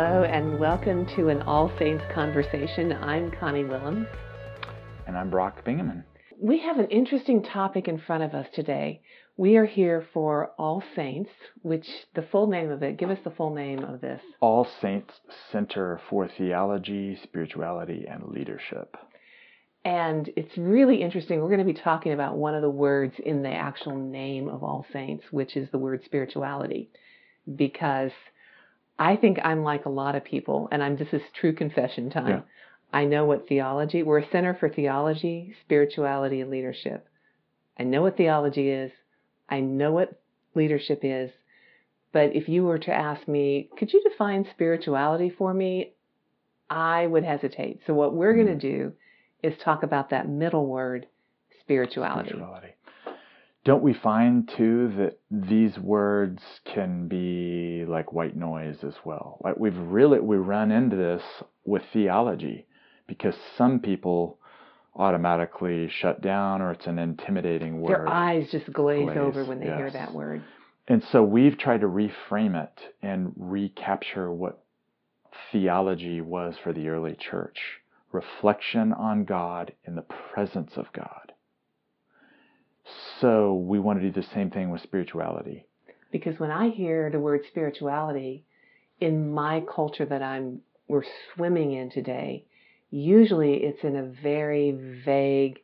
Hello, 0.00 0.22
and 0.22 0.60
welcome 0.60 1.06
to 1.16 1.26
an 1.26 1.42
All 1.42 1.72
Saints 1.76 2.04
conversation. 2.14 2.92
I'm 2.92 3.32
Connie 3.32 3.64
Willems. 3.64 4.06
And 5.08 5.18
I'm 5.18 5.28
Brock 5.28 5.64
Bingaman. 5.64 6.04
We 6.40 6.60
have 6.60 6.78
an 6.78 6.86
interesting 6.86 7.42
topic 7.42 7.88
in 7.88 7.98
front 7.98 8.22
of 8.22 8.32
us 8.32 8.46
today. 8.54 9.02
We 9.36 9.56
are 9.56 9.66
here 9.66 10.06
for 10.14 10.52
All 10.56 10.84
Saints, 10.94 11.30
which 11.62 11.88
the 12.14 12.22
full 12.22 12.46
name 12.46 12.70
of 12.70 12.80
it, 12.84 12.96
give 12.96 13.10
us 13.10 13.18
the 13.24 13.32
full 13.32 13.52
name 13.52 13.80
of 13.80 14.00
this. 14.00 14.22
All 14.38 14.68
Saints 14.80 15.14
Center 15.50 16.00
for 16.08 16.28
Theology, 16.28 17.18
Spirituality, 17.20 18.06
and 18.08 18.28
Leadership. 18.28 18.96
And 19.84 20.30
it's 20.36 20.56
really 20.56 21.02
interesting. 21.02 21.40
We're 21.40 21.48
going 21.48 21.58
to 21.58 21.64
be 21.64 21.74
talking 21.74 22.12
about 22.12 22.36
one 22.36 22.54
of 22.54 22.62
the 22.62 22.70
words 22.70 23.16
in 23.18 23.42
the 23.42 23.50
actual 23.50 23.96
name 23.96 24.48
of 24.48 24.62
All 24.62 24.86
Saints, 24.92 25.24
which 25.32 25.56
is 25.56 25.68
the 25.72 25.78
word 25.78 26.02
spirituality. 26.04 26.88
Because 27.52 28.12
I 28.98 29.16
think 29.16 29.38
I'm 29.44 29.62
like 29.62 29.84
a 29.84 29.90
lot 29.90 30.14
of 30.16 30.24
people, 30.24 30.68
and 30.72 30.82
I'm 30.82 30.96
this 30.96 31.12
is 31.12 31.22
true 31.40 31.52
confession 31.52 32.10
time. 32.10 32.28
Yeah. 32.28 32.40
I 32.92 33.04
know 33.04 33.26
what 33.26 33.48
theology, 33.48 34.02
we're 34.02 34.20
a 34.20 34.30
center 34.30 34.54
for 34.58 34.68
theology, 34.68 35.54
spirituality, 35.64 36.40
and 36.40 36.50
leadership. 36.50 37.06
I 37.78 37.84
know 37.84 38.02
what 38.02 38.16
theology 38.16 38.70
is. 38.70 38.90
I 39.48 39.60
know 39.60 39.92
what 39.92 40.20
leadership 40.54 41.00
is. 41.02 41.30
But 42.12 42.34
if 42.34 42.48
you 42.48 42.64
were 42.64 42.78
to 42.78 42.92
ask 42.92 43.28
me, 43.28 43.68
could 43.78 43.92
you 43.92 44.02
define 44.02 44.46
spirituality 44.50 45.30
for 45.30 45.52
me? 45.52 45.92
I 46.70 47.06
would 47.06 47.24
hesitate. 47.24 47.80
So 47.86 47.94
what 47.94 48.14
we're 48.14 48.32
mm. 48.32 48.44
going 48.44 48.58
to 48.58 48.68
do 48.68 48.92
is 49.42 49.54
talk 49.62 49.82
about 49.82 50.10
that 50.10 50.28
middle 50.28 50.66
word, 50.66 51.06
spirituality. 51.60 52.30
spirituality. 52.30 52.68
Don't 53.68 53.82
we 53.82 53.92
find 53.92 54.50
too 54.56 54.90
that 54.96 55.18
these 55.30 55.78
words 55.78 56.42
can 56.64 57.06
be 57.06 57.84
like 57.86 58.14
white 58.14 58.34
noise 58.34 58.78
as 58.82 58.94
well? 59.04 59.38
Like 59.44 59.58
we've 59.58 59.76
really 59.76 60.20
we 60.20 60.38
run 60.38 60.72
into 60.72 60.96
this 60.96 61.22
with 61.66 61.82
theology 61.92 62.66
because 63.06 63.34
some 63.58 63.80
people 63.80 64.38
automatically 64.96 65.90
shut 65.90 66.22
down 66.22 66.62
or 66.62 66.72
it's 66.72 66.86
an 66.86 66.98
intimidating 66.98 67.82
word. 67.82 67.90
Their 67.90 68.08
eyes 68.08 68.48
just 68.50 68.72
glaze, 68.72 69.04
glaze 69.04 69.18
over 69.18 69.44
when 69.44 69.60
they 69.60 69.66
yes. 69.66 69.76
hear 69.76 69.90
that 69.90 70.14
word. 70.14 70.42
And 70.86 71.04
so 71.12 71.22
we've 71.22 71.58
tried 71.58 71.82
to 71.82 71.88
reframe 71.88 72.58
it 72.58 72.94
and 73.02 73.34
recapture 73.36 74.32
what 74.32 74.64
theology 75.52 76.22
was 76.22 76.54
for 76.64 76.72
the 76.72 76.88
early 76.88 77.16
church 77.20 77.58
reflection 78.12 78.94
on 78.94 79.26
God 79.26 79.74
in 79.84 79.94
the 79.94 80.06
presence 80.32 80.72
of 80.76 80.86
God. 80.94 81.27
So 83.20 83.54
we 83.54 83.78
want 83.78 84.00
to 84.00 84.10
do 84.10 84.20
the 84.20 84.26
same 84.34 84.50
thing 84.50 84.70
with 84.70 84.82
spirituality. 84.82 85.66
Because 86.10 86.38
when 86.38 86.50
I 86.50 86.70
hear 86.70 87.10
the 87.10 87.20
word 87.20 87.42
spirituality 87.48 88.44
in 89.00 89.32
my 89.32 89.62
culture 89.74 90.06
that 90.06 90.22
I'm 90.22 90.60
we're 90.88 91.04
swimming 91.34 91.72
in 91.72 91.90
today, 91.90 92.44
usually 92.90 93.54
it's 93.56 93.84
in 93.84 93.96
a 93.96 94.04
very 94.22 94.72
vague 95.04 95.60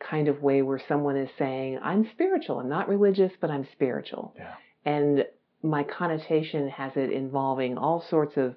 kind 0.00 0.28
of 0.28 0.42
way 0.42 0.62
where 0.62 0.80
someone 0.88 1.16
is 1.16 1.28
saying, 1.38 1.78
I'm 1.82 2.08
spiritual. 2.12 2.60
I'm 2.60 2.68
not 2.68 2.88
religious, 2.88 3.32
but 3.40 3.50
I'm 3.50 3.66
spiritual. 3.72 4.34
Yeah. 4.36 4.54
And 4.84 5.26
my 5.62 5.82
connotation 5.82 6.68
has 6.70 6.92
it 6.96 7.10
involving 7.12 7.76
all 7.76 8.04
sorts 8.08 8.36
of 8.36 8.54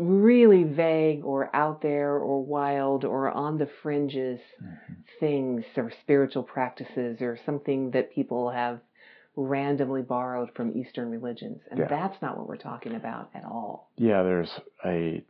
really 0.00 0.64
vague 0.64 1.24
or 1.24 1.54
out 1.54 1.82
there 1.82 2.14
or 2.14 2.42
wild 2.42 3.04
or 3.04 3.30
on 3.30 3.58
the 3.58 3.68
fringes 3.82 4.40
mm-hmm. 4.62 4.94
things 5.20 5.64
or 5.76 5.92
spiritual 6.02 6.42
practices 6.42 7.18
or 7.20 7.38
something 7.44 7.90
that 7.90 8.12
people 8.12 8.50
have 8.50 8.80
randomly 9.36 10.02
borrowed 10.02 10.48
from 10.54 10.76
Eastern 10.76 11.10
religions. 11.10 11.60
And 11.70 11.80
yeah. 11.80 11.86
that's 11.88 12.20
not 12.22 12.36
what 12.38 12.48
we're 12.48 12.56
talking 12.56 12.94
about 12.94 13.30
at 13.34 13.44
all. 13.44 13.90
Yeah, 13.96 14.22
there's 14.22 14.50
a 14.84 15.22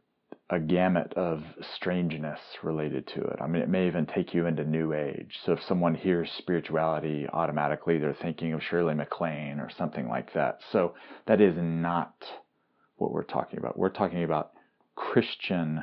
a 0.52 0.58
gamut 0.58 1.12
of 1.14 1.42
strangeness 1.76 2.40
related 2.62 3.06
to 3.06 3.20
it. 3.20 3.38
I 3.40 3.46
mean, 3.46 3.62
it 3.62 3.68
may 3.68 3.86
even 3.86 4.06
take 4.06 4.34
you 4.34 4.46
into 4.46 4.64
New 4.64 4.92
Age. 4.92 5.38
So 5.46 5.52
if 5.52 5.60
someone 5.68 5.94
hears 5.94 6.28
spirituality, 6.38 7.26
automatically 7.32 7.98
they're 7.98 8.16
thinking 8.20 8.52
of 8.52 8.60
Shirley 8.62 8.94
MacLaine 8.94 9.60
or 9.60 9.70
something 9.78 10.08
like 10.08 10.32
that. 10.34 10.58
So 10.72 10.94
that 11.26 11.40
is 11.40 11.54
not 11.56 12.14
what 12.96 13.12
we're 13.12 13.22
talking 13.22 13.60
about. 13.60 13.78
We're 13.78 13.90
talking 13.90 14.24
about 14.24 14.50
Christian 15.00 15.82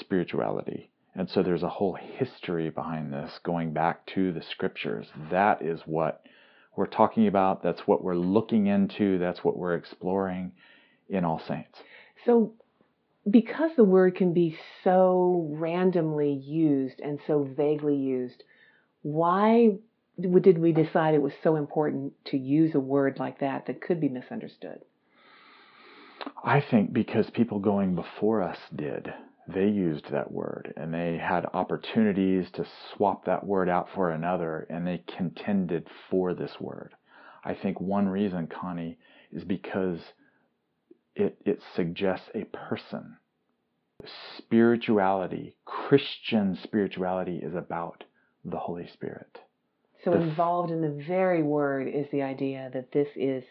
spirituality. 0.00 0.90
And 1.14 1.28
so 1.28 1.42
there's 1.42 1.62
a 1.62 1.68
whole 1.68 1.94
history 1.94 2.70
behind 2.70 3.12
this 3.12 3.38
going 3.44 3.72
back 3.74 4.06
to 4.14 4.32
the 4.32 4.42
scriptures. 4.42 5.06
That 5.30 5.60
is 5.60 5.80
what 5.84 6.22
we're 6.74 6.86
talking 6.86 7.26
about. 7.26 7.62
That's 7.62 7.86
what 7.86 8.02
we're 8.02 8.16
looking 8.16 8.66
into. 8.66 9.18
That's 9.18 9.44
what 9.44 9.58
we're 9.58 9.74
exploring 9.74 10.52
in 11.10 11.24
All 11.24 11.40
Saints. 11.46 11.78
So, 12.24 12.54
because 13.30 13.72
the 13.76 13.84
word 13.84 14.16
can 14.16 14.32
be 14.32 14.56
so 14.82 15.46
randomly 15.50 16.32
used 16.32 16.98
and 17.00 17.18
so 17.26 17.44
vaguely 17.44 17.96
used, 17.96 18.42
why 19.02 19.72
did 20.18 20.58
we 20.58 20.72
decide 20.72 21.14
it 21.14 21.22
was 21.22 21.34
so 21.42 21.56
important 21.56 22.14
to 22.26 22.38
use 22.38 22.74
a 22.74 22.80
word 22.80 23.18
like 23.18 23.40
that 23.40 23.66
that 23.66 23.82
could 23.82 24.00
be 24.00 24.08
misunderstood? 24.08 24.80
I 26.44 26.60
think 26.60 26.92
because 26.92 27.30
people 27.30 27.58
going 27.58 27.94
before 27.94 28.42
us 28.42 28.58
did. 28.74 29.12
They 29.48 29.68
used 29.68 30.10
that 30.12 30.30
word 30.30 30.72
and 30.76 30.94
they 30.94 31.18
had 31.18 31.46
opportunities 31.54 32.50
to 32.52 32.66
swap 32.94 33.24
that 33.24 33.44
word 33.44 33.68
out 33.68 33.88
for 33.94 34.10
another 34.10 34.66
and 34.70 34.86
they 34.86 35.02
contended 35.16 35.88
for 36.08 36.34
this 36.34 36.52
word. 36.60 36.94
I 37.44 37.54
think 37.54 37.80
one 37.80 38.08
reason, 38.08 38.46
Connie, 38.46 38.98
is 39.32 39.44
because 39.44 39.98
it, 41.16 41.36
it 41.44 41.60
suggests 41.74 42.28
a 42.34 42.44
person. 42.44 43.16
Spirituality, 44.38 45.56
Christian 45.64 46.58
spirituality, 46.62 47.36
is 47.36 47.54
about 47.54 48.04
the 48.44 48.58
Holy 48.58 48.88
Spirit. 48.92 49.38
So, 50.04 50.12
the, 50.12 50.20
involved 50.20 50.70
in 50.70 50.80
the 50.80 51.04
very 51.06 51.42
word 51.42 51.88
is 51.88 52.06
the 52.10 52.22
idea 52.22 52.70
that 52.72 52.92
this 52.92 53.08
is 53.16 53.44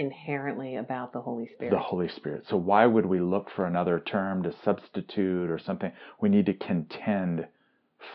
inherently 0.00 0.76
about 0.76 1.12
the 1.12 1.20
Holy 1.20 1.46
Spirit. 1.54 1.72
The 1.72 1.78
Holy 1.78 2.08
Spirit. 2.08 2.44
So 2.48 2.56
why 2.56 2.86
would 2.86 3.04
we 3.04 3.20
look 3.20 3.48
for 3.54 3.66
another 3.66 4.00
term 4.00 4.42
to 4.42 4.54
substitute 4.64 5.50
or 5.50 5.58
something? 5.58 5.92
We 6.20 6.30
need 6.30 6.46
to 6.46 6.54
contend 6.54 7.46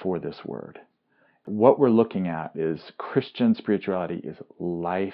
for 0.02 0.18
this 0.18 0.38
word. 0.44 0.80
What 1.46 1.78
we're 1.78 1.92
looking 1.92 2.28
at 2.28 2.56
is 2.56 2.80
Christian 2.98 3.54
spirituality 3.54 4.20
is 4.24 4.36
life 4.58 5.14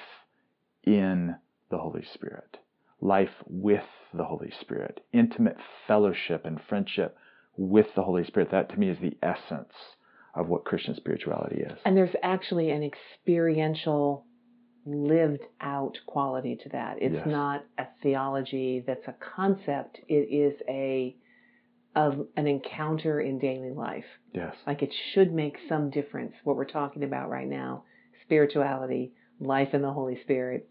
in 0.85 1.35
the 1.69 1.77
Holy 1.77 2.05
Spirit, 2.13 2.57
life 3.01 3.35
with 3.45 3.83
the 4.13 4.23
Holy 4.23 4.51
Spirit, 4.61 5.03
intimate 5.11 5.57
fellowship 5.87 6.45
and 6.45 6.57
friendship 6.69 7.17
with 7.57 7.87
the 7.95 8.03
Holy 8.03 8.23
Spirit. 8.23 8.49
That 8.51 8.69
to 8.69 8.79
me 8.79 8.87
is 8.87 8.97
the 9.01 9.17
essence 9.21 9.73
of 10.33 10.47
what 10.47 10.63
Christian 10.63 10.95
spirituality 10.95 11.63
is. 11.63 11.77
And 11.83 11.97
there's 11.97 12.15
actually 12.23 12.71
an 12.71 12.81
experiential 12.81 14.25
lived 14.85 15.41
out 15.59 15.97
quality 16.05 16.57
to 16.63 16.69
that. 16.69 16.97
It's 16.99 17.13
yes. 17.13 17.27
not 17.27 17.65
a 17.77 17.85
theology 18.01 18.83
that's 18.85 19.07
a 19.07 19.15
concept. 19.35 19.99
It 20.07 20.33
is 20.33 20.59
a 20.67 21.15
of 21.95 22.25
an 22.37 22.47
encounter 22.47 23.19
in 23.19 23.37
daily 23.37 23.71
life. 23.71 24.05
Yes. 24.33 24.55
Like 24.65 24.81
it 24.81 24.93
should 25.13 25.33
make 25.33 25.57
some 25.67 25.89
difference. 25.89 26.33
What 26.43 26.55
we're 26.55 26.65
talking 26.65 27.03
about 27.03 27.29
right 27.29 27.47
now, 27.47 27.83
spirituality, 28.23 29.13
life 29.39 29.73
in 29.73 29.81
the 29.81 29.91
Holy 29.91 30.19
Spirit, 30.23 30.69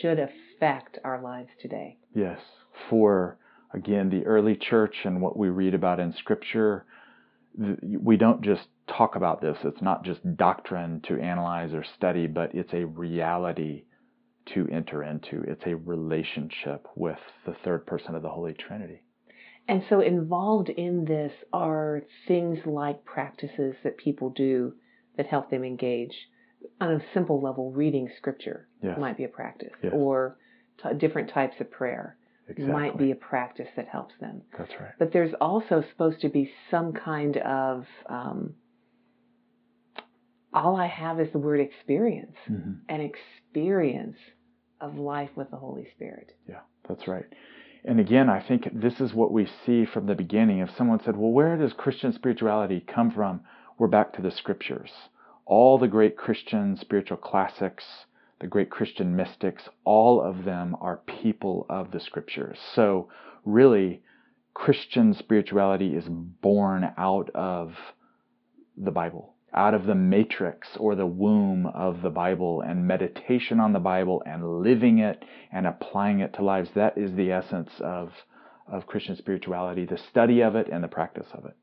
should 0.00 0.18
affect 0.18 0.98
our 1.04 1.20
lives 1.20 1.50
today. 1.60 1.98
Yes. 2.14 2.38
For 2.88 3.38
again, 3.74 4.08
the 4.08 4.24
early 4.24 4.56
church 4.56 4.96
and 5.04 5.20
what 5.20 5.36
we 5.36 5.48
read 5.50 5.74
about 5.74 6.00
in 6.00 6.14
Scripture, 6.14 6.86
we 7.56 8.16
don't 8.16 8.42
just 8.42 8.66
talk 8.88 9.16
about 9.16 9.40
this. 9.40 9.56
It's 9.64 9.82
not 9.82 10.04
just 10.04 10.20
doctrine 10.36 11.00
to 11.08 11.18
analyze 11.18 11.72
or 11.72 11.84
study, 11.96 12.26
but 12.26 12.54
it's 12.54 12.72
a 12.72 12.84
reality 12.84 13.84
to 14.54 14.68
enter 14.72 15.02
into. 15.02 15.42
It's 15.46 15.62
a 15.66 15.76
relationship 15.76 16.86
with 16.96 17.18
the 17.46 17.54
third 17.64 17.86
person 17.86 18.14
of 18.14 18.22
the 18.22 18.28
Holy 18.28 18.54
Trinity. 18.54 19.02
And 19.68 19.84
so, 19.88 20.00
involved 20.00 20.68
in 20.68 21.04
this 21.04 21.32
are 21.52 22.02
things 22.26 22.58
like 22.66 23.04
practices 23.04 23.76
that 23.84 23.96
people 23.96 24.30
do 24.30 24.74
that 25.16 25.26
help 25.26 25.50
them 25.50 25.64
engage. 25.64 26.28
On 26.80 26.92
a 26.92 27.00
simple 27.12 27.40
level, 27.40 27.72
reading 27.72 28.08
scripture 28.16 28.68
yes. 28.82 28.98
might 28.98 29.16
be 29.16 29.24
a 29.24 29.28
practice, 29.28 29.72
yes. 29.82 29.92
or 29.94 30.36
t- 30.82 30.94
different 30.96 31.30
types 31.30 31.54
of 31.60 31.70
prayer 31.70 32.16
exactly. 32.48 32.72
might 32.72 32.98
be 32.98 33.10
a 33.10 33.16
practice 33.16 33.68
that 33.76 33.88
helps 33.88 34.14
them. 34.20 34.42
That's 34.56 34.70
right. 34.80 34.92
But 34.98 35.12
there's 35.12 35.34
also 35.40 35.84
supposed 35.90 36.20
to 36.20 36.28
be 36.28 36.52
some 36.70 36.92
kind 36.92 37.36
of 37.38 37.86
um, 38.08 38.54
all 40.52 40.76
I 40.76 40.86
have 40.86 41.20
is 41.20 41.32
the 41.32 41.38
word 41.38 41.60
experience, 41.60 42.36
mm-hmm. 42.48 42.72
an 42.88 43.00
experience 43.00 44.16
of 44.80 44.96
life 44.96 45.30
with 45.36 45.50
the 45.50 45.56
Holy 45.56 45.86
Spirit. 45.94 46.32
Yeah, 46.48 46.60
that's 46.88 47.06
right. 47.06 47.26
And 47.84 47.98
again, 47.98 48.28
I 48.28 48.40
think 48.46 48.68
this 48.72 49.00
is 49.00 49.12
what 49.12 49.32
we 49.32 49.48
see 49.66 49.84
from 49.84 50.06
the 50.06 50.14
beginning. 50.14 50.60
If 50.60 50.70
someone 50.76 51.00
said, 51.04 51.16
Well, 51.16 51.32
where 51.32 51.56
does 51.56 51.72
Christian 51.72 52.12
spirituality 52.12 52.84
come 52.86 53.10
from? 53.10 53.40
We're 53.78 53.88
back 53.88 54.12
to 54.14 54.22
the 54.22 54.30
scriptures. 54.30 54.90
All 55.46 55.78
the 55.78 55.88
great 55.88 56.16
Christian 56.16 56.76
spiritual 56.76 57.16
classics 57.16 57.84
the 58.42 58.48
great 58.48 58.70
Christian 58.70 59.14
mystics, 59.14 59.62
all 59.84 60.20
of 60.20 60.44
them 60.44 60.76
are 60.80 61.00
people 61.22 61.64
of 61.70 61.92
the 61.92 62.00
scriptures. 62.00 62.58
So, 62.74 63.08
really, 63.44 64.02
Christian 64.52 65.14
spirituality 65.14 65.94
is 65.94 66.04
born 66.08 66.92
out 66.98 67.30
of 67.36 67.72
the 68.76 68.90
Bible, 68.90 69.34
out 69.54 69.74
of 69.74 69.86
the 69.86 69.94
matrix 69.94 70.68
or 70.78 70.94
the 70.94 71.06
womb 71.06 71.66
of 71.66 72.02
the 72.02 72.10
Bible, 72.10 72.62
and 72.62 72.86
meditation 72.86 73.60
on 73.60 73.72
the 73.72 73.78
Bible 73.78 74.22
and 74.24 74.60
living 74.60 74.98
it 74.98 75.24
and 75.52 75.66
applying 75.66 76.20
it 76.20 76.34
to 76.34 76.42
lives. 76.42 76.70
That 76.74 76.96
is 76.96 77.14
the 77.14 77.32
essence 77.32 77.70
of, 77.80 78.12
of 78.66 78.86
Christian 78.86 79.16
spirituality, 79.16 79.84
the 79.84 79.98
study 79.98 80.40
of 80.40 80.56
it 80.56 80.68
and 80.68 80.82
the 80.82 80.88
practice 80.88 81.26
of 81.32 81.44
it. 81.44 81.56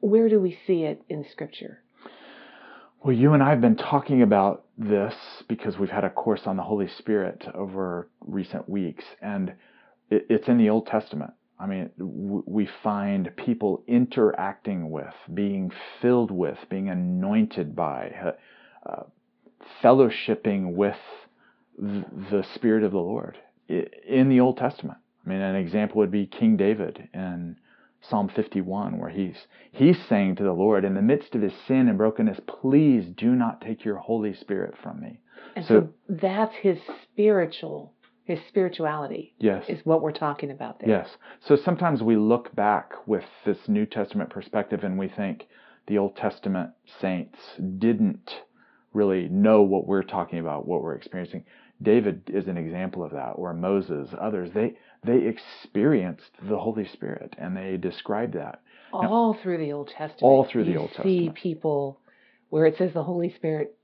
Where 0.00 0.28
do 0.28 0.38
we 0.38 0.58
see 0.66 0.84
it 0.84 1.02
in 1.08 1.24
Scripture? 1.30 1.82
Well, 3.02 3.14
you 3.14 3.32
and 3.32 3.42
I 3.42 3.50
have 3.50 3.60
been 3.60 3.76
talking 3.76 4.22
about 4.22 4.64
this 4.76 5.14
because 5.48 5.78
we've 5.78 5.90
had 5.90 6.04
a 6.04 6.10
course 6.10 6.42
on 6.46 6.56
the 6.56 6.64
Holy 6.64 6.88
Spirit 6.88 7.44
over 7.54 8.08
recent 8.20 8.68
weeks, 8.68 9.04
and 9.22 9.54
it's 10.10 10.48
in 10.48 10.58
the 10.58 10.70
Old 10.70 10.86
Testament. 10.86 11.32
I 11.60 11.66
mean, 11.66 11.90
we 11.98 12.68
find 12.82 13.30
people 13.36 13.82
interacting 13.88 14.90
with, 14.90 15.14
being 15.34 15.72
filled 16.00 16.30
with, 16.30 16.58
being 16.70 16.88
anointed 16.88 17.74
by, 17.74 18.14
uh, 18.24 18.88
uh, 18.88 19.02
fellowshipping 19.82 20.74
with 20.74 20.96
the 21.78 22.44
Spirit 22.54 22.84
of 22.84 22.92
the 22.92 22.98
Lord 22.98 23.38
in 23.68 24.28
the 24.28 24.40
Old 24.40 24.56
Testament. 24.56 24.98
I 25.24 25.28
mean, 25.28 25.40
an 25.40 25.56
example 25.56 25.98
would 25.98 26.10
be 26.10 26.26
King 26.26 26.56
David 26.56 27.08
in 27.12 27.56
Psalm 28.00 28.28
51, 28.28 28.98
where 28.98 29.10
he's 29.10 29.36
he's 29.72 29.98
saying 30.08 30.36
to 30.36 30.44
the 30.44 30.52
Lord 30.52 30.84
in 30.84 30.94
the 30.94 31.02
midst 31.02 31.34
of 31.34 31.42
his 31.42 31.52
sin 31.66 31.88
and 31.88 31.98
brokenness, 31.98 32.40
"Please 32.46 33.06
do 33.16 33.34
not 33.34 33.60
take 33.60 33.84
your 33.84 33.96
Holy 33.96 34.32
Spirit 34.32 34.76
from 34.82 35.00
me." 35.00 35.20
And 35.56 35.64
so, 35.64 35.80
so 35.80 35.88
that's 36.08 36.54
his 36.54 36.78
spiritual 37.02 37.92
his 38.28 38.38
spirituality 38.46 39.34
yes. 39.38 39.64
is 39.68 39.80
what 39.84 40.02
we're 40.02 40.12
talking 40.12 40.50
about 40.50 40.78
there. 40.78 40.90
Yes. 40.90 41.08
So 41.46 41.56
sometimes 41.56 42.02
we 42.02 42.16
look 42.16 42.54
back 42.54 42.92
with 43.06 43.24
this 43.46 43.56
New 43.68 43.86
Testament 43.86 44.28
perspective 44.28 44.84
and 44.84 44.98
we 44.98 45.08
think 45.08 45.46
the 45.86 45.96
Old 45.96 46.14
Testament 46.14 46.72
saints 47.00 47.38
didn't 47.78 48.30
really 48.92 49.28
know 49.28 49.62
what 49.62 49.86
we're 49.86 50.02
talking 50.02 50.40
about, 50.40 50.68
what 50.68 50.82
we're 50.82 50.94
experiencing. 50.94 51.44
David 51.80 52.20
is 52.26 52.48
an 52.48 52.58
example 52.58 53.02
of 53.02 53.12
that, 53.12 53.32
or 53.36 53.54
Moses, 53.54 54.10
others. 54.20 54.50
They 54.52 54.74
they 55.02 55.26
experienced 55.26 56.32
the 56.46 56.58
Holy 56.58 56.86
Spirit 56.86 57.34
and 57.38 57.56
they 57.56 57.78
describe 57.78 58.34
that. 58.34 58.60
All 58.92 59.34
now, 59.34 59.40
through 59.42 59.56
the 59.56 59.72
Old 59.72 59.88
Testament. 59.88 60.22
All 60.22 60.44
through 60.44 60.64
the 60.64 60.76
Old 60.76 60.90
Testament. 60.90 61.08
See 61.08 61.30
people 61.30 61.98
where 62.50 62.66
it 62.66 62.76
says 62.76 62.92
the 62.92 63.04
Holy 63.04 63.32
Spirit 63.36 63.77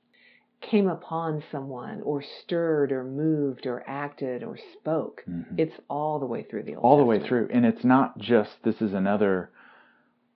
came 0.71 0.89
upon 0.89 1.43
someone 1.51 2.01
or 2.03 2.23
stirred 2.43 2.93
or 2.93 3.05
moved 3.05 3.67
or 3.67 3.83
acted 3.87 4.43
or 4.43 4.59
spoke. 4.75 5.23
Mm-hmm. 5.29 5.55
It's 5.59 5.75
all 5.89 6.19
the 6.19 6.27
way 6.27 6.43
through 6.43 6.65
the 6.65 6.75
Old 6.77 6.85
All 6.85 6.97
Testament. 6.97 7.21
the 7.21 7.25
way 7.25 7.29
through. 7.29 7.57
And 7.57 7.67
it's 7.67 7.85
not 7.85 8.19
just, 8.19 8.51
this 8.65 8.81
is 8.81 8.93
another 8.93 9.51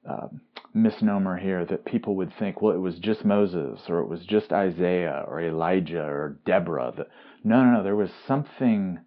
uh, 0.09 0.29
misnomer 0.75 1.37
here 1.37 1.65
that 1.65 1.85
people 1.85 2.17
would 2.17 2.33
think, 2.39 2.63
well, 2.63 2.75
it 2.75 2.79
was 2.79 2.99
just 2.99 3.25
Moses 3.25 3.81
or 3.89 4.01
it 4.01 4.09
was 4.09 4.25
just 4.25 4.53
Isaiah 4.53 5.25
or 5.27 5.41
Elijah 5.41 6.05
or 6.05 6.39
Deborah. 6.47 6.93
No, 7.45 7.65
no, 7.65 7.79
no. 7.79 7.83
There 7.83 7.97
was 7.97 8.11
something 8.27 8.99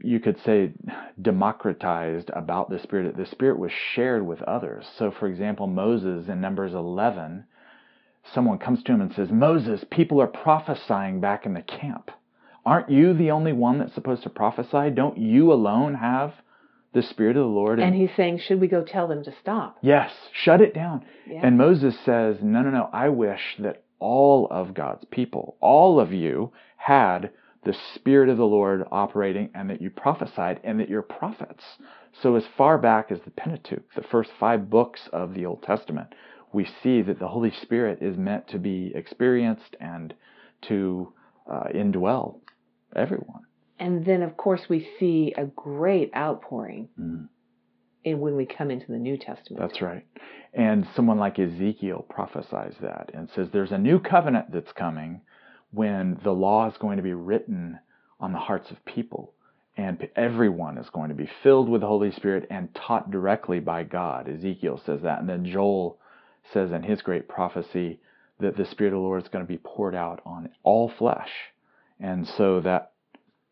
you 0.00 0.20
could 0.20 0.38
say 0.44 0.72
democratized 1.20 2.30
about 2.34 2.68
the 2.68 2.78
Spirit. 2.80 3.16
The 3.16 3.26
Spirit 3.26 3.58
was 3.58 3.72
shared 3.94 4.26
with 4.26 4.42
others. 4.42 4.84
So, 4.98 5.10
for 5.10 5.26
example, 5.26 5.66
Moses 5.66 6.28
in 6.28 6.40
Numbers 6.40 6.74
11 6.74 7.44
someone 8.32 8.58
comes 8.58 8.82
to 8.82 8.92
him 8.92 9.00
and 9.00 9.12
says, 9.14 9.30
Moses, 9.30 9.84
people 9.90 10.20
are 10.20 10.26
prophesying 10.26 11.20
back 11.20 11.46
in 11.46 11.54
the 11.54 11.62
camp. 11.62 12.10
Aren't 12.64 12.90
you 12.90 13.14
the 13.14 13.30
only 13.30 13.52
one 13.52 13.78
that's 13.78 13.94
supposed 13.94 14.24
to 14.24 14.30
prophesy? 14.30 14.90
Don't 14.90 15.18
you 15.18 15.52
alone 15.52 15.94
have 15.94 16.34
the 16.92 17.02
Spirit 17.02 17.36
of 17.36 17.44
the 17.44 17.48
Lord? 17.48 17.78
And, 17.78 17.88
and 17.88 17.96
he's 17.96 18.14
saying, 18.16 18.40
Should 18.40 18.60
we 18.60 18.66
go 18.66 18.82
tell 18.82 19.06
them 19.06 19.22
to 19.24 19.32
stop? 19.40 19.78
Yes, 19.82 20.10
shut 20.32 20.60
it 20.60 20.74
down. 20.74 21.04
Yeah. 21.26 21.40
And 21.44 21.56
Moses 21.56 21.94
says, 22.04 22.38
No, 22.42 22.62
no, 22.62 22.70
no. 22.70 22.90
I 22.92 23.08
wish 23.08 23.40
that 23.60 23.84
all 24.00 24.48
of 24.50 24.74
God's 24.74 25.04
people, 25.10 25.56
all 25.60 26.00
of 26.00 26.12
you, 26.12 26.52
had 26.76 27.30
the 27.64 27.76
Spirit 27.94 28.28
of 28.28 28.36
the 28.36 28.46
Lord 28.46 28.84
operating 28.90 29.50
and 29.54 29.68
that 29.70 29.82
you 29.82 29.90
prophesied 29.90 30.60
and 30.64 30.78
that 30.80 30.88
you're 30.88 31.02
prophets. 31.02 31.64
So, 32.22 32.36
as 32.36 32.44
far 32.56 32.78
back 32.78 33.10
as 33.10 33.18
the 33.24 33.30
Pentateuch, 33.30 33.94
the 33.94 34.02
first 34.02 34.30
five 34.38 34.70
books 34.70 35.08
of 35.12 35.34
the 35.34 35.46
Old 35.46 35.62
Testament, 35.62 36.14
we 36.52 36.68
see 36.82 37.02
that 37.02 37.18
the 37.18 37.28
Holy 37.28 37.52
Spirit 37.62 37.98
is 38.00 38.16
meant 38.16 38.48
to 38.48 38.58
be 38.58 38.92
experienced 38.94 39.76
and 39.80 40.14
to 40.68 41.12
uh, 41.50 41.64
indwell 41.74 42.40
everyone. 42.94 43.42
And 43.78 44.04
then, 44.04 44.22
of 44.22 44.36
course, 44.36 44.62
we 44.68 44.88
see 44.98 45.34
a 45.36 45.44
great 45.44 46.10
outpouring 46.16 46.88
mm. 46.98 47.28
in 48.04 48.20
when 48.20 48.36
we 48.36 48.46
come 48.46 48.70
into 48.70 48.86
the 48.88 48.98
New 48.98 49.18
Testament. 49.18 49.60
That's 49.60 49.82
right. 49.82 50.06
And 50.54 50.86
someone 50.96 51.18
like 51.18 51.38
Ezekiel 51.38 52.06
prophesies 52.08 52.74
that 52.80 53.10
and 53.12 53.28
says 53.34 53.48
there's 53.52 53.72
a 53.72 53.78
new 53.78 54.00
covenant 54.00 54.52
that's 54.52 54.72
coming 54.72 55.20
when 55.72 56.18
the 56.24 56.30
law 56.30 56.68
is 56.70 56.76
going 56.78 56.96
to 56.96 57.02
be 57.02 57.12
written 57.12 57.78
on 58.18 58.32
the 58.32 58.38
hearts 58.38 58.70
of 58.70 58.82
people 58.86 59.34
and 59.76 60.08
everyone 60.16 60.78
is 60.78 60.88
going 60.90 61.10
to 61.10 61.14
be 61.14 61.28
filled 61.42 61.68
with 61.68 61.82
the 61.82 61.86
Holy 61.86 62.10
Spirit 62.12 62.46
and 62.50 62.74
taught 62.74 63.10
directly 63.10 63.60
by 63.60 63.82
God. 63.82 64.26
Ezekiel 64.28 64.80
says 64.86 65.02
that. 65.02 65.20
And 65.20 65.28
then 65.28 65.44
Joel 65.44 65.98
says 66.52 66.72
in 66.72 66.82
his 66.82 67.02
great 67.02 67.28
prophecy 67.28 68.00
that 68.40 68.56
the 68.56 68.66
Spirit 68.66 68.92
of 68.92 68.98
the 68.98 69.02
Lord 69.02 69.22
is 69.22 69.28
going 69.28 69.44
to 69.44 69.48
be 69.48 69.58
poured 69.58 69.94
out 69.94 70.20
on 70.26 70.50
all 70.62 70.88
flesh. 70.88 71.30
And 71.98 72.26
so 72.26 72.60
that 72.60 72.92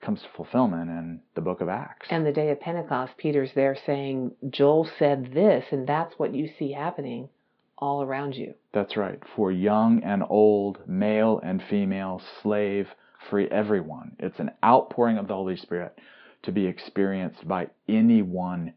comes 0.03 0.21
to 0.21 0.29
fulfillment 0.37 0.91
in 0.91 1.21
the 1.35 1.41
book 1.41 1.61
of 1.61 1.69
Acts. 1.69 2.09
And 2.11 2.27
the 2.27 2.33
day 2.33 2.51
of 2.51 2.61
Pentecost, 2.61 3.17
Peter's 3.17 3.53
there 3.55 3.77
saying, 3.87 4.33
Joel 4.51 4.89
said 4.99 5.33
this, 5.33 5.65
and 5.71 5.87
that's 5.87 6.19
what 6.19 6.35
you 6.35 6.51
see 6.59 6.73
happening 6.73 7.31
all 7.79 8.03
around 8.03 8.35
you. 8.35 8.55
That's 8.73 8.97
right. 8.97 9.19
For 9.35 9.51
young 9.51 10.03
and 10.05 10.23
old, 10.29 10.79
male 10.87 11.41
and 11.43 11.63
female, 11.69 12.21
slave, 12.43 12.89
free, 13.31 13.49
everyone. 13.51 14.17
It's 14.19 14.39
an 14.39 14.51
outpouring 14.63 15.17
of 15.17 15.29
the 15.29 15.35
Holy 15.35 15.57
Spirit 15.57 15.99
to 16.43 16.53
be 16.53 16.67
experienced 16.67 17.49
by 17.49 17.69
anyone 17.89 18.75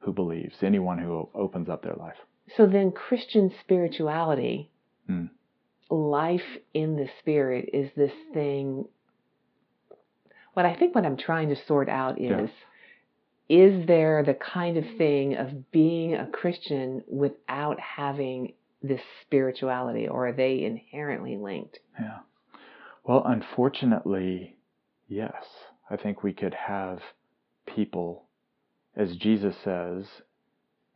who 0.00 0.12
believes, 0.12 0.56
anyone 0.62 0.98
who 0.98 1.28
opens 1.34 1.68
up 1.68 1.82
their 1.82 1.94
life. 1.94 2.16
So 2.56 2.66
then, 2.66 2.92
Christian 2.92 3.52
spirituality, 3.60 4.70
hmm. 5.06 5.26
life 5.90 6.58
in 6.72 6.96
the 6.96 7.08
Spirit, 7.20 7.70
is 7.72 7.90
this 7.96 8.12
thing. 8.32 8.86
What 10.54 10.66
I 10.66 10.74
think 10.74 10.94
what 10.94 11.04
I'm 11.04 11.16
trying 11.16 11.50
to 11.50 11.56
sort 11.66 11.88
out 11.88 12.20
is 12.20 12.50
yeah. 13.48 13.56
is 13.56 13.86
there 13.86 14.24
the 14.24 14.34
kind 14.34 14.76
of 14.76 14.84
thing 14.96 15.36
of 15.36 15.70
being 15.70 16.14
a 16.14 16.26
Christian 16.26 17.04
without 17.06 17.78
having 17.78 18.54
this 18.82 19.02
spirituality, 19.22 20.08
or 20.08 20.28
are 20.28 20.32
they 20.32 20.64
inherently 20.64 21.36
linked? 21.36 21.78
Yeah. 21.98 22.18
Well, 23.04 23.22
unfortunately, 23.24 24.56
yes. 25.08 25.34
I 25.90 25.96
think 25.96 26.22
we 26.22 26.32
could 26.32 26.54
have 26.54 27.00
people, 27.66 28.26
as 28.94 29.16
Jesus 29.16 29.56
says 29.64 30.04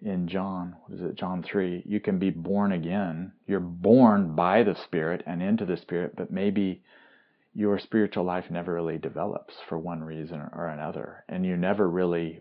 in 0.04 0.28
John, 0.28 0.76
what 0.82 0.98
is 0.98 1.04
it, 1.04 1.14
John 1.14 1.42
3, 1.42 1.82
you 1.86 2.00
can 2.00 2.18
be 2.18 2.30
born 2.30 2.72
again. 2.72 3.32
You're 3.46 3.60
born 3.60 4.34
by 4.34 4.62
the 4.62 4.74
Spirit 4.74 5.22
and 5.26 5.42
into 5.42 5.64
the 5.64 5.76
Spirit, 5.76 6.14
but 6.16 6.32
maybe 6.32 6.82
your 7.54 7.78
spiritual 7.78 8.24
life 8.24 8.50
never 8.50 8.74
really 8.74 8.98
develops 8.98 9.54
for 9.68 9.78
one 9.78 10.02
reason 10.02 10.40
or 10.52 10.68
another. 10.68 11.24
And 11.28 11.44
you 11.44 11.56
never 11.56 11.88
really 11.88 12.40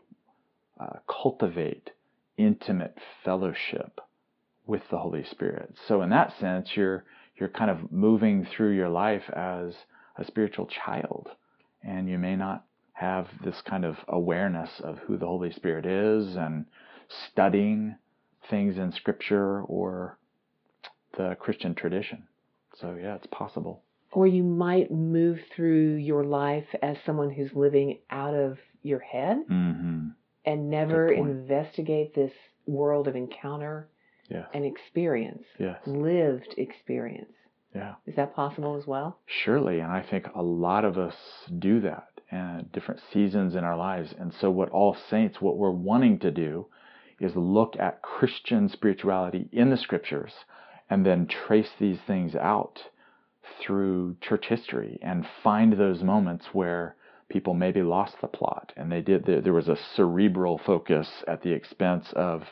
uh, 0.79 0.99
cultivate 1.07 1.91
intimate 2.37 2.97
fellowship 3.23 3.99
with 4.65 4.81
the 4.89 4.97
Holy 4.97 5.23
Spirit. 5.23 5.75
So 5.87 6.01
in 6.01 6.09
that 6.09 6.33
sense, 6.39 6.69
you're 6.75 7.03
you're 7.35 7.49
kind 7.49 7.71
of 7.71 7.91
moving 7.91 8.45
through 8.45 8.75
your 8.75 8.89
life 8.89 9.27
as 9.31 9.73
a 10.15 10.25
spiritual 10.25 10.67
child, 10.67 11.27
and 11.83 12.07
you 12.07 12.19
may 12.19 12.35
not 12.35 12.65
have 12.93 13.27
this 13.43 13.59
kind 13.61 13.83
of 13.83 13.95
awareness 14.07 14.69
of 14.83 14.99
who 14.99 15.17
the 15.17 15.25
Holy 15.25 15.51
Spirit 15.51 15.85
is 15.85 16.35
and 16.35 16.65
studying 17.31 17.95
things 18.49 18.77
in 18.77 18.91
Scripture 18.91 19.61
or 19.63 20.17
the 21.17 21.35
Christian 21.39 21.75
tradition. 21.75 22.23
So, 22.79 22.97
yeah, 23.01 23.15
it's 23.15 23.27
possible. 23.27 23.83
Or 24.11 24.27
you 24.27 24.43
might 24.43 24.91
move 24.91 25.39
through 25.55 25.95
your 25.95 26.23
life 26.23 26.67
as 26.81 26.97
someone 27.05 27.29
who's 27.31 27.53
living 27.53 27.99
out 28.09 28.33
of 28.33 28.57
your 28.83 28.99
head 28.99 29.43
mm-hmm. 29.49 30.07
and 30.45 30.69
never 30.69 31.11
investigate 31.11 32.13
this 32.13 32.33
world 32.65 33.07
of 33.07 33.15
encounter 33.15 33.89
and 34.53 34.65
experience, 34.65 35.43
yes. 35.59 35.77
lived 35.85 36.53
experience. 36.57 37.33
Yeah. 37.75 37.95
Is 38.05 38.15
that 38.15 38.35
possible 38.35 38.77
as 38.77 38.85
well? 38.85 39.19
Surely. 39.25 39.79
And 39.79 39.91
I 39.91 40.01
think 40.01 40.27
a 40.35 40.41
lot 40.41 40.85
of 40.85 40.97
us 40.97 41.15
do 41.59 41.81
that 41.81 42.07
at 42.31 42.71
different 42.71 43.01
seasons 43.11 43.55
in 43.55 43.63
our 43.63 43.77
lives. 43.77 44.13
And 44.17 44.33
so, 44.33 44.49
what 44.49 44.69
all 44.69 44.95
saints, 45.09 45.41
what 45.41 45.57
we're 45.57 45.71
wanting 45.71 46.19
to 46.19 46.31
do 46.31 46.67
is 47.21 47.35
look 47.35 47.75
at 47.79 48.01
Christian 48.01 48.67
spirituality 48.67 49.47
in 49.51 49.69
the 49.69 49.77
scriptures 49.77 50.33
and 50.89 51.05
then 51.05 51.27
trace 51.27 51.71
these 51.79 51.99
things 52.05 52.35
out 52.35 52.79
through 53.61 54.17
church 54.21 54.47
history 54.47 54.99
and 55.01 55.25
find 55.43 55.73
those 55.73 56.03
moments 56.03 56.47
where 56.53 56.95
people 57.29 57.53
maybe 57.53 57.81
lost 57.81 58.15
the 58.21 58.27
plot 58.27 58.73
and 58.75 58.91
they 58.91 59.01
did 59.01 59.25
there, 59.25 59.53
was 59.53 59.69
a 59.69 59.77
cerebral 59.95 60.59
focus 60.65 61.23
at 61.27 61.41
the 61.41 61.51
expense 61.51 62.11
of 62.15 62.43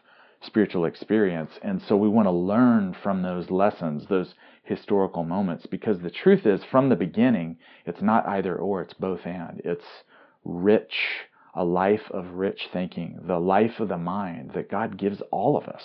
spiritual 0.41 0.85
experience. 0.85 1.51
And 1.61 1.81
so 1.81 1.97
we 1.97 2.07
want 2.07 2.27
to 2.27 2.31
learn 2.31 2.95
from 3.03 3.21
those 3.21 3.49
lessons 3.51 4.05
those 4.07 4.33
historical 4.63 5.23
moments 5.23 5.65
because 5.65 5.99
the 5.99 6.11
truth 6.11 6.45
is 6.45 6.61
from 6.63 6.89
the 6.89 6.95
beginning 6.95 7.57
it's 7.85 8.01
not 8.01 8.25
either 8.27 8.55
or 8.55 8.81
it's 8.81 8.93
both 8.93 9.25
and. 9.25 9.61
It's 9.65 10.03
rich 10.45 10.93
a 11.53 11.63
life 11.63 12.11
of 12.11 12.33
rich 12.33 12.69
thinking 12.71 13.19
the 13.23 13.39
life 13.39 13.79
of 13.79 13.89
the 13.89 13.97
mind 13.97 14.51
that 14.53 14.69
God 14.69 14.97
gives 14.97 15.21
all 15.31 15.57
of 15.57 15.67
us 15.67 15.83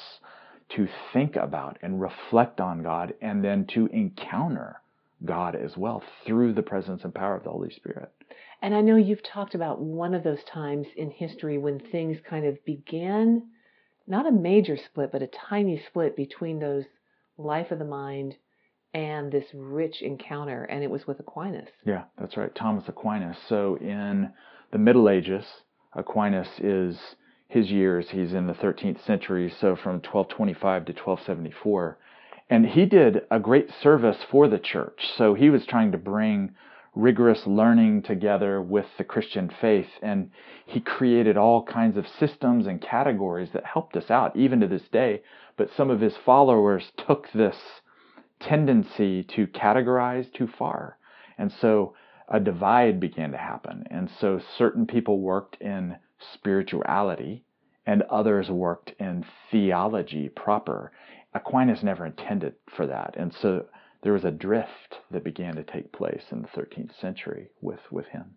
to 0.70 0.88
think 1.12 1.36
about 1.36 1.78
and 1.82 2.00
reflect 2.00 2.60
on 2.60 2.82
God 2.82 3.14
and 3.20 3.44
then 3.44 3.66
to 3.74 3.86
encounter 3.86 4.80
God 5.24 5.54
as 5.54 5.76
well 5.76 6.02
through 6.26 6.52
the 6.52 6.62
presence 6.62 7.04
and 7.04 7.14
power 7.14 7.36
of 7.36 7.44
the 7.44 7.50
Holy 7.50 7.70
Spirit. 7.70 8.10
And 8.60 8.74
I 8.74 8.80
know 8.80 8.96
you've 8.96 9.22
talked 9.22 9.54
about 9.54 9.80
one 9.80 10.14
of 10.14 10.22
those 10.22 10.42
times 10.44 10.86
in 10.96 11.10
history 11.10 11.58
when 11.58 11.78
things 11.78 12.18
kind 12.28 12.46
of 12.46 12.64
began, 12.64 13.42
not 14.06 14.26
a 14.26 14.32
major 14.32 14.76
split, 14.76 15.12
but 15.12 15.22
a 15.22 15.28
tiny 15.48 15.82
split 15.88 16.16
between 16.16 16.58
those 16.58 16.84
life 17.36 17.70
of 17.70 17.78
the 17.78 17.84
mind 17.84 18.36
and 18.94 19.32
this 19.32 19.46
rich 19.52 20.00
encounter, 20.02 20.64
and 20.64 20.82
it 20.82 20.90
was 20.90 21.06
with 21.06 21.18
Aquinas. 21.18 21.68
Yeah, 21.84 22.04
that's 22.16 22.36
right, 22.36 22.54
Thomas 22.54 22.84
Aquinas. 22.86 23.36
So 23.48 23.76
in 23.76 24.32
the 24.70 24.78
Middle 24.78 25.08
Ages, 25.08 25.44
Aquinas 25.92 26.48
is 26.60 26.96
his 27.48 27.70
years, 27.70 28.06
he's 28.10 28.32
in 28.32 28.46
the 28.46 28.54
13th 28.54 29.04
century, 29.04 29.50
so 29.50 29.76
from 29.76 29.94
1225 29.94 30.86
to 30.86 30.92
1274. 30.92 31.98
And 32.48 32.66
he 32.66 32.86
did 32.86 33.22
a 33.30 33.40
great 33.40 33.70
service 33.82 34.18
for 34.30 34.48
the 34.48 34.58
church. 34.58 35.08
So 35.16 35.34
he 35.34 35.50
was 35.50 35.66
trying 35.66 35.92
to 35.92 35.98
bring 35.98 36.54
rigorous 36.94 37.46
learning 37.46 38.02
together 38.02 38.60
with 38.60 38.86
the 38.98 39.04
Christian 39.04 39.50
faith. 39.60 39.88
And 40.02 40.30
he 40.66 40.80
created 40.80 41.36
all 41.36 41.64
kinds 41.64 41.96
of 41.96 42.06
systems 42.06 42.66
and 42.66 42.80
categories 42.80 43.50
that 43.54 43.64
helped 43.64 43.96
us 43.96 44.10
out, 44.10 44.36
even 44.36 44.60
to 44.60 44.68
this 44.68 44.88
day. 44.92 45.22
But 45.56 45.70
some 45.76 45.90
of 45.90 46.00
his 46.00 46.16
followers 46.24 46.92
took 46.96 47.32
this 47.32 47.56
tendency 48.48 49.22
to 49.22 49.46
categorize 49.46 50.32
too 50.32 50.46
far. 50.46 50.98
And 51.38 51.52
so 51.60 51.94
a 52.28 52.40
divide 52.40 53.00
began 53.00 53.32
to 53.32 53.38
happen. 53.38 53.84
And 53.90 54.10
so 54.20 54.40
certain 54.58 54.86
people 54.86 55.20
worked 55.20 55.60
in 55.60 55.96
spirituality 56.34 57.44
and 57.86 58.02
others 58.02 58.48
worked 58.48 58.92
in 58.98 59.24
theology 59.50 60.28
proper. 60.28 60.92
Aquinas 61.34 61.82
never 61.82 62.06
intended 62.06 62.54
for 62.74 62.86
that. 62.86 63.14
And 63.18 63.34
so 63.34 63.66
there 64.02 64.12
was 64.12 64.24
a 64.24 64.30
drift 64.30 64.98
that 65.10 65.24
began 65.24 65.56
to 65.56 65.62
take 65.62 65.92
place 65.92 66.24
in 66.30 66.42
the 66.42 66.48
13th 66.48 66.98
century 67.00 67.50
with, 67.60 67.80
with 67.90 68.06
him. 68.06 68.36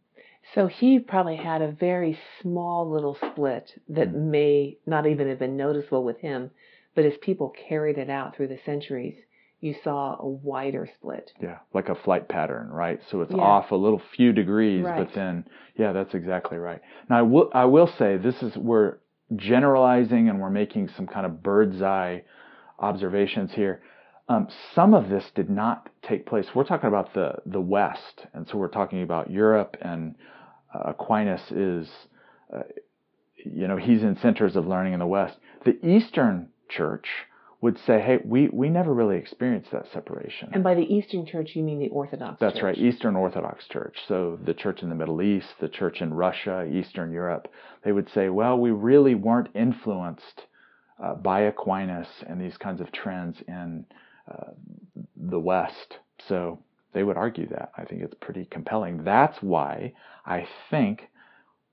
So 0.56 0.68
he 0.68 1.00
probably 1.00 1.36
had 1.36 1.62
a 1.62 1.72
very 1.72 2.18
small 2.42 2.90
little 2.90 3.16
split 3.16 3.72
that 3.90 4.10
mm-hmm. 4.10 4.32
may 4.32 4.78
not 4.86 5.06
even 5.06 5.28
have 5.28 5.40
been 5.40 5.58
noticeable 5.58 6.04
with 6.04 6.20
him, 6.20 6.52
but 6.96 7.04
his 7.04 7.18
people 7.18 7.54
carried 7.68 7.98
it 7.98 8.10
out 8.10 8.36
through 8.36 8.48
the 8.48 8.60
centuries, 8.66 9.18
you 9.60 9.76
saw 9.84 10.18
a 10.20 10.28
wider 10.28 10.88
split. 10.98 11.32
Yeah, 11.42 11.58
like 11.74 11.90
a 11.90 11.96
flight 11.96 12.30
pattern, 12.30 12.70
right? 12.70 13.00
So 13.10 13.22
it's 13.22 13.32
yeah. 13.32 13.42
off 13.42 13.72
a 13.72 13.76
little 13.76 14.02
few 14.16 14.32
degrees, 14.32 14.84
right. 14.84 15.06
but 15.06 15.16
then, 15.16 15.46
yeah, 15.76 15.94
that's 15.94 16.14
exactly 16.14 16.58
right. 16.58 16.82
Now, 17.10 17.20
I 17.20 17.22
will, 17.24 17.50
I 17.54 17.66
will 17.66 17.92
say 17.98 18.18
this 18.18 18.42
is, 18.44 18.56
we're 18.56 18.98
generalizing 19.36 20.30
and 20.30 20.40
we're 20.40 20.52
making 20.52 20.90
some 20.96 21.08
kind 21.08 21.26
of 21.26 21.42
bird's 21.42 21.82
eye 21.82 22.24
observations 22.80 23.52
here. 23.54 23.82
Um, 24.30 24.48
some 24.76 24.94
of 24.94 25.10
this 25.10 25.24
did 25.36 25.50
not 25.50 25.90
take 26.08 26.26
place. 26.26 26.46
We're 26.54 26.66
talking 26.66 26.90
about 26.90 27.14
the, 27.14 27.36
the 27.46 27.62
West, 27.62 28.28
and 28.34 28.48
so 28.48 28.58
we're 28.58 28.68
talking 28.68 29.02
about 29.02 29.32
Europe, 29.32 29.78
and 29.82 30.16
uh, 30.74 30.92
Aquinas 30.92 31.42
is, 31.50 31.88
uh, 32.54 32.64
you 33.38 33.68
know, 33.68 33.78
he's 33.78 34.04
in 34.04 34.18
centers 34.22 34.56
of 34.56 34.68
learning 34.68 34.94
in 34.94 35.00
the 35.00 35.08
West. 35.08 35.38
The 35.66 35.84
Eastern 35.86 36.50
Church 36.70 37.08
would 37.60 37.78
say, 37.88 38.00
hey, 38.00 38.20
we, 38.24 38.50
we 38.50 38.70
never 38.70 38.94
really 38.94 39.18
experienced 39.18 39.72
that 39.72 39.86
separation. 39.92 40.50
And 40.54 40.64
by 40.64 40.76
the 40.76 40.84
Eastern 40.84 41.26
Church, 41.26 41.52
you 41.56 41.64
mean 41.64 41.80
the 41.80 41.90
Orthodox 41.90 42.40
That's 42.40 42.56
Church. 42.56 42.64
right, 42.64 42.78
Eastern 42.78 43.16
Orthodox 43.16 43.68
Church. 43.68 43.98
So 44.08 44.38
the 44.46 44.54
church 44.54 44.84
in 44.84 44.90
the 44.90 44.96
Middle 44.96 45.22
East, 45.24 45.48
the 45.60 45.68
church 45.68 46.02
in 46.02 46.14
Russia, 46.14 46.66
Eastern 46.66 47.12
Europe, 47.12 47.48
they 47.84 47.92
would 47.92 48.10
say, 48.14 48.30
well, 48.30 48.58
we 48.60 48.70
really 48.70 49.16
weren't 49.16 49.50
influenced 49.56 50.44
uh, 51.04 51.16
by 51.16 51.42
Aquinas 51.42 52.08
and 52.28 52.40
these 52.40 52.58
kinds 52.58 52.80
of 52.80 52.92
trends 52.92 53.38
in 53.48 53.86
uh, 54.32 54.52
the 55.16 55.40
West. 55.40 55.98
So 56.28 56.60
they 56.94 57.04
would 57.04 57.18
argue 57.18 57.48
that. 57.50 57.72
I 57.76 57.86
think 57.86 58.02
it's 58.04 58.16
pretty 58.20 58.46
compelling. 58.46 59.04
That's 59.04 59.38
why 59.42 59.94
I 60.26 60.48
think 60.70 61.10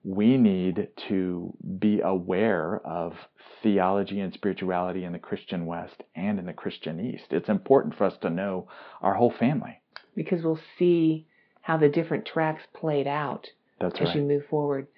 we 0.05 0.37
need 0.37 0.89
to 1.09 1.57
be 1.79 2.01
aware 2.01 2.77
of 2.85 3.15
theology 3.63 4.21
and 4.21 4.35
spirituality 4.35 5.05
in 5.05 5.13
the 5.13 5.19
Christian 5.19 5.65
West 5.65 6.03
and 6.15 6.39
in 6.39 6.45
the 6.45 6.53
Christian 6.53 7.01
East. 7.01 7.25
It's 7.31 7.49
important 7.49 7.97
for 7.97 8.05
us 8.05 8.15
to 8.21 8.29
know 8.29 8.69
our 9.01 9.15
whole 9.15 9.33
family. 9.33 9.81
Because 10.15 10.45
we'll 10.45 10.61
see 10.79 11.27
how 11.63 11.79
the 11.79 11.89
different 11.89 12.27
tracks 12.27 12.63
played 12.75 13.07
out 13.07 13.49
That's 13.81 13.99
as 13.99 14.09
right. 14.09 14.17
you 14.17 14.23
move 14.23 14.45
forward. 14.51 14.89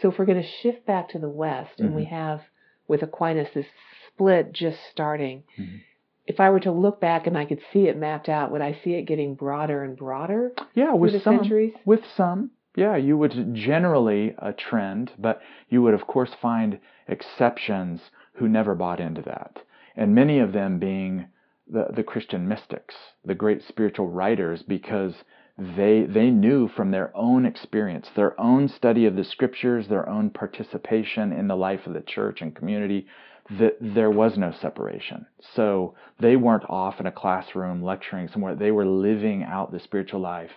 So 0.00 0.10
if 0.10 0.18
we're 0.18 0.26
going 0.26 0.40
to 0.40 0.48
shift 0.62 0.86
back 0.86 1.08
to 1.10 1.18
the 1.18 1.28
West, 1.28 1.72
mm-hmm. 1.72 1.86
and 1.86 1.94
we 1.96 2.02
mm-hmm. 2.02 2.14
have 2.14 2.40
with 2.86 3.02
Aquinas 3.02 3.48
this 3.52 3.66
split 4.06 4.52
just 4.52 4.78
starting, 4.92 5.42
mm-hmm. 5.58 5.78
if 6.26 6.38
I 6.38 6.50
were 6.50 6.60
to 6.60 6.70
look 6.70 7.00
back 7.00 7.26
and 7.26 7.36
I 7.36 7.46
could 7.46 7.60
see 7.72 7.88
it 7.88 7.96
mapped 7.96 8.28
out, 8.28 8.52
would 8.52 8.62
I 8.62 8.78
see 8.84 8.92
it 8.92 9.08
getting 9.08 9.34
broader 9.34 9.82
and 9.82 9.96
broader? 9.96 10.52
Yeah, 10.74 10.94
with 10.94 11.20
some. 11.24 11.38
Centuries? 11.38 11.72
With 11.84 12.02
some 12.16 12.52
yeah, 12.74 12.96
you 12.96 13.16
would 13.18 13.54
generally 13.54 14.34
a 14.38 14.52
trend, 14.52 15.12
but 15.18 15.40
you 15.68 15.82
would 15.82 15.94
of 15.94 16.06
course 16.06 16.30
find 16.40 16.78
exceptions 17.06 18.00
who 18.34 18.48
never 18.48 18.74
bought 18.74 19.00
into 19.00 19.22
that. 19.22 19.58
And 19.94 20.14
many 20.14 20.38
of 20.38 20.52
them 20.52 20.78
being 20.78 21.26
the, 21.70 21.88
the 21.94 22.02
Christian 22.02 22.48
mystics, 22.48 22.94
the 23.24 23.34
great 23.34 23.62
spiritual 23.62 24.08
writers, 24.08 24.62
because 24.62 25.14
they 25.58 26.04
they 26.08 26.30
knew 26.30 26.66
from 26.66 26.90
their 26.90 27.14
own 27.14 27.44
experience, 27.44 28.08
their 28.16 28.40
own 28.40 28.68
study 28.68 29.04
of 29.04 29.16
the 29.16 29.24
scriptures, 29.24 29.88
their 29.88 30.08
own 30.08 30.30
participation 30.30 31.30
in 31.32 31.48
the 31.48 31.56
life 31.56 31.86
of 31.86 31.92
the 31.92 32.00
church 32.00 32.40
and 32.40 32.56
community, 32.56 33.06
that 33.50 33.76
there 33.80 34.10
was 34.10 34.38
no 34.38 34.50
separation. 34.50 35.26
So 35.54 35.94
they 36.18 36.36
weren't 36.36 36.68
off 36.70 37.00
in 37.00 37.06
a 37.06 37.12
classroom 37.12 37.82
lecturing 37.82 38.28
somewhere. 38.28 38.54
They 38.54 38.70
were 38.70 38.86
living 38.86 39.42
out 39.42 39.72
the 39.72 39.80
spiritual 39.80 40.20
life 40.20 40.52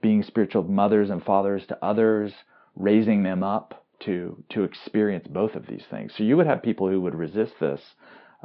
being 0.00 0.22
spiritual 0.22 0.64
mothers 0.64 1.10
and 1.10 1.24
fathers 1.24 1.66
to 1.68 1.84
others, 1.84 2.32
raising 2.76 3.22
them 3.22 3.42
up 3.42 3.84
to 4.00 4.42
to 4.50 4.64
experience 4.64 5.26
both 5.28 5.54
of 5.54 5.66
these 5.66 5.84
things. 5.90 6.12
So 6.16 6.24
you 6.24 6.36
would 6.36 6.46
have 6.46 6.62
people 6.62 6.88
who 6.88 7.00
would 7.02 7.14
resist 7.14 7.54
this 7.60 7.80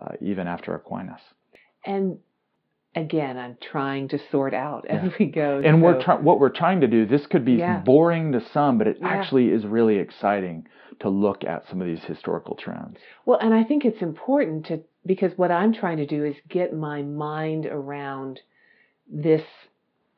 uh, 0.01 0.13
even 0.21 0.47
after 0.47 0.73
Aquinas. 0.75 1.21
And 1.85 2.19
again, 2.95 3.37
I'm 3.37 3.57
trying 3.61 4.09
to 4.09 4.19
sort 4.31 4.53
out 4.53 4.85
as 4.87 5.03
yeah. 5.03 5.09
we 5.19 5.25
go. 5.27 5.61
And 5.63 5.81
so. 5.81 5.83
we're 5.83 6.21
what 6.21 6.39
we're 6.39 6.49
trying 6.49 6.81
to 6.81 6.87
do. 6.87 7.05
This 7.05 7.25
could 7.27 7.45
be 7.45 7.53
yeah. 7.53 7.79
boring 7.79 8.31
to 8.33 8.41
some, 8.53 8.77
but 8.77 8.87
it 8.87 8.97
yeah. 8.99 9.07
actually 9.07 9.47
is 9.47 9.65
really 9.65 9.97
exciting 9.97 10.67
to 11.01 11.09
look 11.09 11.43
at 11.43 11.63
some 11.69 11.81
of 11.81 11.87
these 11.87 12.03
historical 12.03 12.55
trends. 12.55 12.97
Well, 13.25 13.39
and 13.39 13.53
I 13.53 13.63
think 13.63 13.85
it's 13.85 14.01
important 14.01 14.65
to 14.67 14.81
because 15.05 15.31
what 15.37 15.51
I'm 15.51 15.73
trying 15.73 15.97
to 15.97 16.05
do 16.05 16.25
is 16.25 16.35
get 16.49 16.75
my 16.75 17.01
mind 17.01 17.65
around 17.65 18.39
this 19.07 19.43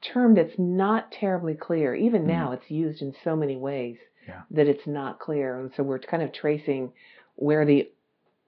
term 0.02 0.36
that's 0.36 0.58
not 0.58 1.12
terribly 1.12 1.54
clear. 1.54 1.96
Even 1.96 2.24
mm. 2.24 2.28
now, 2.28 2.52
it's 2.52 2.70
used 2.70 3.02
in 3.02 3.14
so 3.24 3.36
many 3.36 3.56
ways 3.56 3.98
yeah. 4.28 4.42
that 4.52 4.68
it's 4.68 4.88
not 4.88 5.20
clear. 5.20 5.60
And 5.60 5.72
so 5.76 5.84
we're 5.84 6.00
kind 6.00 6.24
of 6.24 6.34
tracing 6.34 6.92
where 7.36 7.66
the 7.66 7.90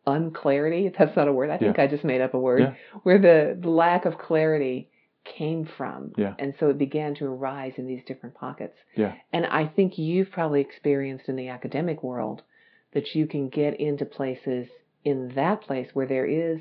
unclarity, 0.05 0.91
that's 0.97 1.15
not 1.15 1.27
a 1.27 1.33
word, 1.33 1.49
I 1.49 1.57
think 1.57 1.77
yeah. 1.77 1.83
I 1.83 1.87
just 1.87 2.03
made 2.03 2.21
up 2.21 2.33
a 2.33 2.39
word, 2.39 2.61
yeah. 2.61 2.73
where 3.03 3.19
the, 3.19 3.57
the 3.59 3.69
lack 3.69 4.05
of 4.05 4.17
clarity 4.17 4.89
came 5.37 5.67
from. 5.77 6.11
Yeah. 6.17 6.33
And 6.37 6.53
so 6.59 6.69
it 6.69 6.77
began 6.77 7.15
to 7.15 7.25
arise 7.25 7.73
in 7.77 7.87
these 7.87 8.03
different 8.05 8.35
pockets. 8.35 8.77
Yeah. 8.95 9.13
And 9.31 9.45
I 9.45 9.67
think 9.67 9.97
you've 9.97 10.31
probably 10.31 10.61
experienced 10.61 11.29
in 11.29 11.35
the 11.35 11.49
academic 11.49 12.03
world 12.03 12.41
that 12.93 13.15
you 13.15 13.25
can 13.25 13.49
get 13.49 13.79
into 13.79 14.05
places 14.05 14.67
in 15.03 15.31
that 15.35 15.61
place 15.61 15.89
where 15.93 16.05
there 16.05 16.25
is 16.25 16.59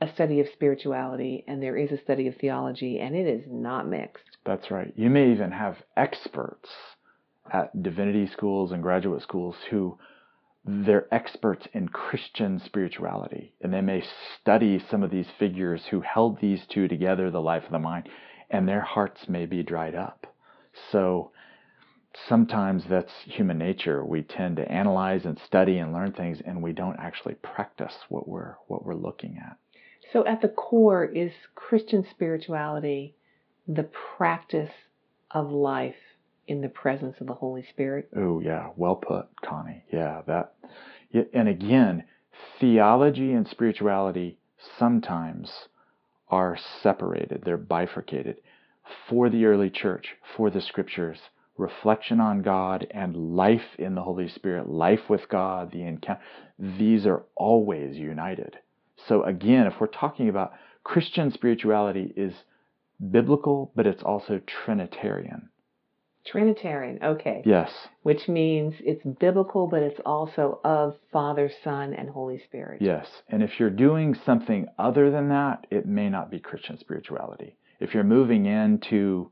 a 0.00 0.08
study 0.12 0.40
of 0.40 0.46
spirituality 0.52 1.44
and 1.46 1.62
there 1.62 1.76
is 1.76 1.90
a 1.90 2.02
study 2.02 2.26
of 2.26 2.36
theology, 2.36 3.00
and 3.00 3.14
it 3.14 3.26
is 3.26 3.44
not 3.48 3.88
mixed. 3.88 4.36
That's 4.44 4.70
right. 4.70 4.92
You 4.96 5.10
may 5.10 5.32
even 5.32 5.52
have 5.52 5.76
experts 5.96 6.68
at 7.50 7.82
divinity 7.82 8.26
schools 8.26 8.72
and 8.72 8.82
graduate 8.82 9.22
schools 9.22 9.56
who 9.70 9.98
they're 10.64 11.06
experts 11.14 11.66
in 11.72 11.88
Christian 11.88 12.60
spirituality, 12.64 13.54
and 13.60 13.72
they 13.72 13.80
may 13.80 14.02
study 14.40 14.84
some 14.90 15.04
of 15.04 15.12
these 15.12 15.28
figures 15.38 15.82
who 15.90 16.00
held 16.00 16.40
these 16.40 16.66
two 16.66 16.88
together, 16.88 17.30
the 17.30 17.40
life 17.40 17.64
of 17.64 17.70
the 17.70 17.78
mind, 17.78 18.08
and 18.50 18.68
their 18.68 18.80
hearts 18.80 19.28
may 19.28 19.46
be 19.46 19.62
dried 19.62 19.94
up. 19.94 20.26
So 20.90 21.30
sometimes 22.28 22.84
that's 22.88 23.12
human 23.24 23.58
nature. 23.58 24.04
We 24.04 24.22
tend 24.22 24.56
to 24.56 24.70
analyze 24.70 25.24
and 25.24 25.38
study 25.46 25.78
and 25.78 25.92
learn 25.92 26.12
things, 26.12 26.40
and 26.44 26.62
we 26.62 26.72
don't 26.72 26.98
actually 26.98 27.34
practice 27.34 27.94
what 28.08 28.28
we're 28.28 28.56
what 28.66 28.84
we're 28.84 28.94
looking 28.94 29.38
at. 29.38 29.56
So, 30.16 30.24
at 30.24 30.40
the 30.40 30.48
core, 30.48 31.04
is 31.04 31.30
Christian 31.54 32.02
spirituality 32.10 33.14
the 33.68 33.86
practice 34.16 34.72
of 35.30 35.50
life 35.50 36.16
in 36.48 36.62
the 36.62 36.70
presence 36.70 37.16
of 37.20 37.26
the 37.26 37.34
Holy 37.34 37.62
Spirit. 37.68 38.08
Oh 38.16 38.40
yeah, 38.40 38.70
well 38.76 38.96
put, 38.96 39.26
Connie. 39.44 39.84
Yeah, 39.92 40.22
that. 40.26 40.54
Yeah, 41.10 41.24
and 41.34 41.48
again, 41.48 42.04
theology 42.58 43.32
and 43.32 43.46
spirituality 43.46 44.38
sometimes 44.78 45.52
are 46.30 46.56
separated. 46.82 47.42
They're 47.44 47.58
bifurcated. 47.58 48.36
For 49.10 49.28
the 49.28 49.44
early 49.44 49.68
church, 49.68 50.14
for 50.34 50.48
the 50.48 50.62
scriptures, 50.62 51.18
reflection 51.58 52.22
on 52.22 52.40
God 52.40 52.86
and 52.90 53.36
life 53.36 53.76
in 53.78 53.94
the 53.94 54.02
Holy 54.02 54.30
Spirit, 54.30 54.66
life 54.66 55.10
with 55.10 55.28
God, 55.28 55.72
the 55.72 55.82
encounter, 55.82 56.22
these 56.58 57.04
are 57.04 57.24
always 57.34 57.98
united. 57.98 58.56
So 59.08 59.22
again, 59.24 59.66
if 59.66 59.74
we're 59.80 59.86
talking 59.86 60.28
about 60.28 60.52
Christian 60.84 61.30
spirituality 61.30 62.12
is 62.16 62.32
biblical, 63.10 63.72
but 63.74 63.86
it's 63.86 64.02
also 64.02 64.40
Trinitarian. 64.46 65.50
Trinitarian, 66.26 66.98
okay. 67.02 67.42
Yes. 67.44 67.70
Which 68.02 68.28
means 68.28 68.74
it's 68.80 69.04
biblical, 69.04 69.68
but 69.68 69.82
it's 69.82 70.00
also 70.04 70.60
of 70.64 70.96
Father, 71.12 71.50
Son, 71.62 71.94
and 71.94 72.10
Holy 72.10 72.38
Spirit. 72.38 72.82
Yes. 72.82 73.06
And 73.28 73.42
if 73.42 73.60
you're 73.60 73.70
doing 73.70 74.14
something 74.14 74.66
other 74.78 75.10
than 75.10 75.28
that, 75.28 75.66
it 75.70 75.86
may 75.86 76.08
not 76.08 76.30
be 76.30 76.40
Christian 76.40 76.78
spirituality. 76.78 77.56
If 77.78 77.94
you're 77.94 78.04
moving 78.04 78.46
into 78.46 79.30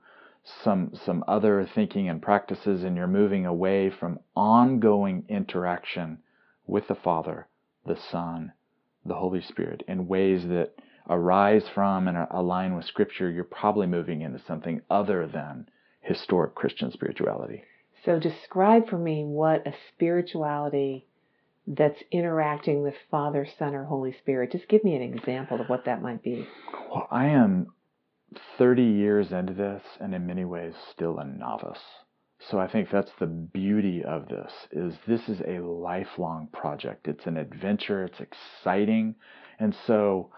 some 0.62 0.92
some 1.06 1.24
other 1.26 1.66
thinking 1.74 2.08
and 2.08 2.20
practices 2.20 2.84
and 2.84 2.96
you're 2.96 3.06
moving 3.06 3.46
away 3.46 3.90
from 3.90 4.20
ongoing 4.36 5.24
interaction 5.28 6.18
with 6.66 6.86
the 6.86 6.94
Father, 6.94 7.48
the 7.86 7.96
Son, 7.96 8.52
the 9.04 9.14
Holy 9.14 9.42
Spirit 9.42 9.82
in 9.88 10.08
ways 10.08 10.42
that 10.48 10.74
arise 11.08 11.64
from 11.74 12.08
and 12.08 12.26
align 12.30 12.74
with 12.74 12.86
Scripture, 12.86 13.30
you're 13.30 13.44
probably 13.44 13.86
moving 13.86 14.22
into 14.22 14.40
something 14.46 14.80
other 14.90 15.26
than 15.26 15.68
historic 16.00 16.54
Christian 16.54 16.90
spirituality. 16.90 17.64
So, 18.04 18.18
describe 18.18 18.88
for 18.88 18.98
me 18.98 19.24
what 19.24 19.66
a 19.66 19.74
spirituality 19.94 21.06
that's 21.66 22.02
interacting 22.10 22.82
with 22.82 22.94
Father, 23.10 23.46
Son, 23.58 23.74
or 23.74 23.84
Holy 23.84 24.14
Spirit. 24.18 24.52
Just 24.52 24.68
give 24.68 24.84
me 24.84 24.94
an 24.94 25.02
example 25.02 25.60
of 25.60 25.68
what 25.68 25.86
that 25.86 26.02
might 26.02 26.22
be. 26.22 26.46
Well, 26.90 27.08
I 27.10 27.26
am 27.26 27.68
30 28.58 28.82
years 28.82 29.32
into 29.32 29.54
this 29.54 29.82
and 30.00 30.14
in 30.14 30.26
many 30.26 30.44
ways 30.44 30.74
still 30.92 31.18
a 31.18 31.24
novice. 31.24 31.78
So 32.50 32.58
I 32.58 32.68
think 32.68 32.90
that's 32.90 33.10
the 33.18 33.26
beauty 33.26 34.04
of 34.04 34.28
this 34.28 34.52
is 34.70 34.94
this 35.06 35.28
is 35.28 35.40
a 35.46 35.60
lifelong 35.60 36.48
project. 36.52 37.08
It's 37.08 37.26
an 37.26 37.36
adventure, 37.36 38.04
it's 38.04 38.20
exciting, 38.20 39.14
and 39.58 39.74
so 39.86 40.30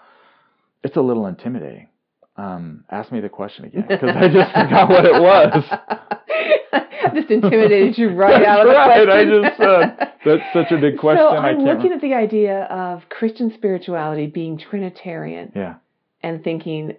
it's 0.84 0.96
a 0.96 1.00
little 1.00 1.26
intimidating. 1.26 1.88
Um, 2.36 2.84
ask 2.90 3.10
me 3.10 3.20
the 3.20 3.28
question 3.28 3.64
again 3.64 3.86
because 3.88 4.10
I 4.14 4.28
just 4.28 4.52
forgot 4.52 4.88
what 4.88 5.04
it 5.04 5.20
was. 5.20 5.64
I 6.72 7.10
just 7.14 7.30
intimidated 7.30 7.96
you 7.96 8.10
right 8.10 8.44
out 8.44 8.60
of 8.60 8.66
the 8.66 8.72
right. 8.74 9.06
question. 9.06 9.10
I 9.10 9.24
just 9.24 9.56
said 9.56 10.12
that's 10.24 10.52
such 10.52 10.72
a 10.72 10.80
big 10.80 10.98
question. 11.00 11.24
So 11.24 11.36
I 11.36 11.48
I'm 11.48 11.58
looking 11.60 11.92
at 11.92 12.00
the 12.00 12.14
idea 12.14 12.64
of 12.64 13.08
Christian 13.08 13.52
spirituality 13.54 14.26
being 14.26 14.58
Trinitarian 14.58 15.52
yeah. 15.56 15.76
and 16.22 16.44
thinking 16.44 16.92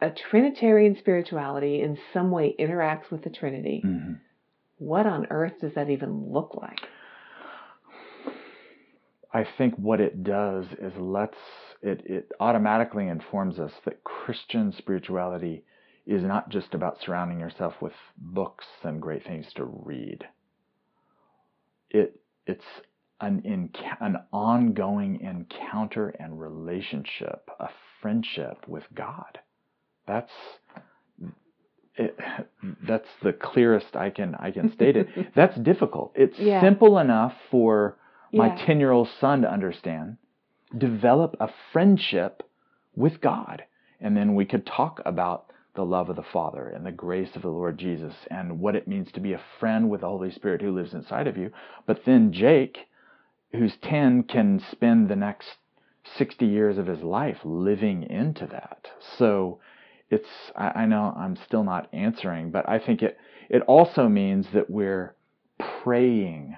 a 0.00 0.10
Trinitarian 0.10 0.96
spirituality 0.98 1.82
in 1.82 1.98
some 2.12 2.30
way 2.30 2.54
interacts 2.58 3.10
with 3.10 3.22
the 3.22 3.30
Trinity. 3.30 3.80
hmm 3.84 4.14
What 4.78 5.06
on 5.06 5.26
earth 5.30 5.60
does 5.60 5.74
that 5.74 5.90
even 5.90 6.32
look 6.32 6.54
like? 6.54 6.80
I 9.32 9.46
think 9.58 9.74
what 9.74 10.00
it 10.00 10.24
does 10.24 10.66
is 10.80 10.92
lets 10.96 11.36
it, 11.82 12.02
it 12.06 12.32
automatically 12.40 13.08
informs 13.08 13.58
us 13.58 13.72
that 13.84 14.02
Christian 14.02 14.72
spirituality 14.72 15.64
is 16.06 16.22
not 16.22 16.48
just 16.48 16.74
about 16.74 16.98
surrounding 17.04 17.38
yourself 17.38 17.74
with 17.80 17.92
books 18.16 18.64
and 18.82 19.02
great 19.02 19.24
things 19.24 19.46
to 19.54 19.64
read. 19.64 20.26
It 21.90 22.20
it's 22.46 22.64
an 23.20 23.42
enc- 23.42 23.96
an 24.00 24.16
ongoing 24.32 25.20
encounter 25.20 26.08
and 26.08 26.40
relationship, 26.40 27.50
a 27.60 27.68
friendship 28.00 28.66
with 28.66 28.84
God. 28.94 29.38
That's 30.08 30.32
it, 31.96 32.18
that's 32.86 33.08
the 33.22 33.32
clearest 33.32 33.94
I 33.96 34.10
can 34.10 34.34
I 34.36 34.50
can 34.50 34.72
state 34.72 34.96
it. 34.96 35.08
That's 35.34 35.56
difficult. 35.58 36.12
It's 36.14 36.38
Yeah. 36.38 36.60
simple 36.60 36.98
enough 36.98 37.34
for 37.50 37.96
my 38.32 38.48
Yeah. 38.48 38.66
10 38.66 38.80
year 38.80 38.92
old 38.92 39.08
son 39.20 39.42
to 39.42 39.50
understand, 39.52 40.16
develop 40.76 41.36
a 41.40 41.48
friendship 41.72 42.42
with 42.94 43.20
God. 43.20 43.64
And 44.00 44.16
then 44.16 44.34
we 44.36 44.44
could 44.44 44.64
talk 44.64 45.00
about 45.04 45.46
the 45.74 45.84
love 45.84 46.08
of 46.08 46.16
the 46.16 46.22
Father 46.22 46.68
and 46.68 46.86
the 46.86 46.92
grace 46.92 47.34
of 47.36 47.42
the 47.42 47.50
Lord 47.50 47.78
Jesus 47.78 48.14
and 48.30 48.60
what 48.60 48.76
it 48.76 48.86
means 48.88 49.10
to 49.12 49.20
be 49.20 49.32
a 49.32 49.40
friend 49.58 49.90
with 49.90 50.00
the 50.02 50.08
Holy 50.08 50.30
Spirit 50.30 50.60
who 50.62 50.70
lives 50.72 50.94
inside 50.94 51.26
of 51.26 51.36
you. 51.36 51.50
But 51.86 52.04
then 52.04 52.32
Jake, 52.32 52.78
who's 53.52 53.76
10, 53.82 54.24
can 54.24 54.60
spend 54.70 55.08
the 55.08 55.16
next 55.16 55.56
60 56.16 56.46
years 56.46 56.78
of 56.78 56.86
his 56.86 57.02
life 57.02 57.38
living 57.44 58.04
into 58.04 58.46
that. 58.46 58.88
So 59.18 59.58
it's, 60.10 60.28
I, 60.56 60.82
I 60.82 60.86
know 60.86 61.14
I'm 61.16 61.36
still 61.46 61.64
not 61.64 61.88
answering, 61.92 62.50
but 62.50 62.68
I 62.68 62.78
think 62.78 63.02
it, 63.02 63.18
it 63.48 63.62
also 63.62 64.08
means 64.08 64.46
that 64.54 64.70
we're 64.70 65.14
praying 65.82 66.56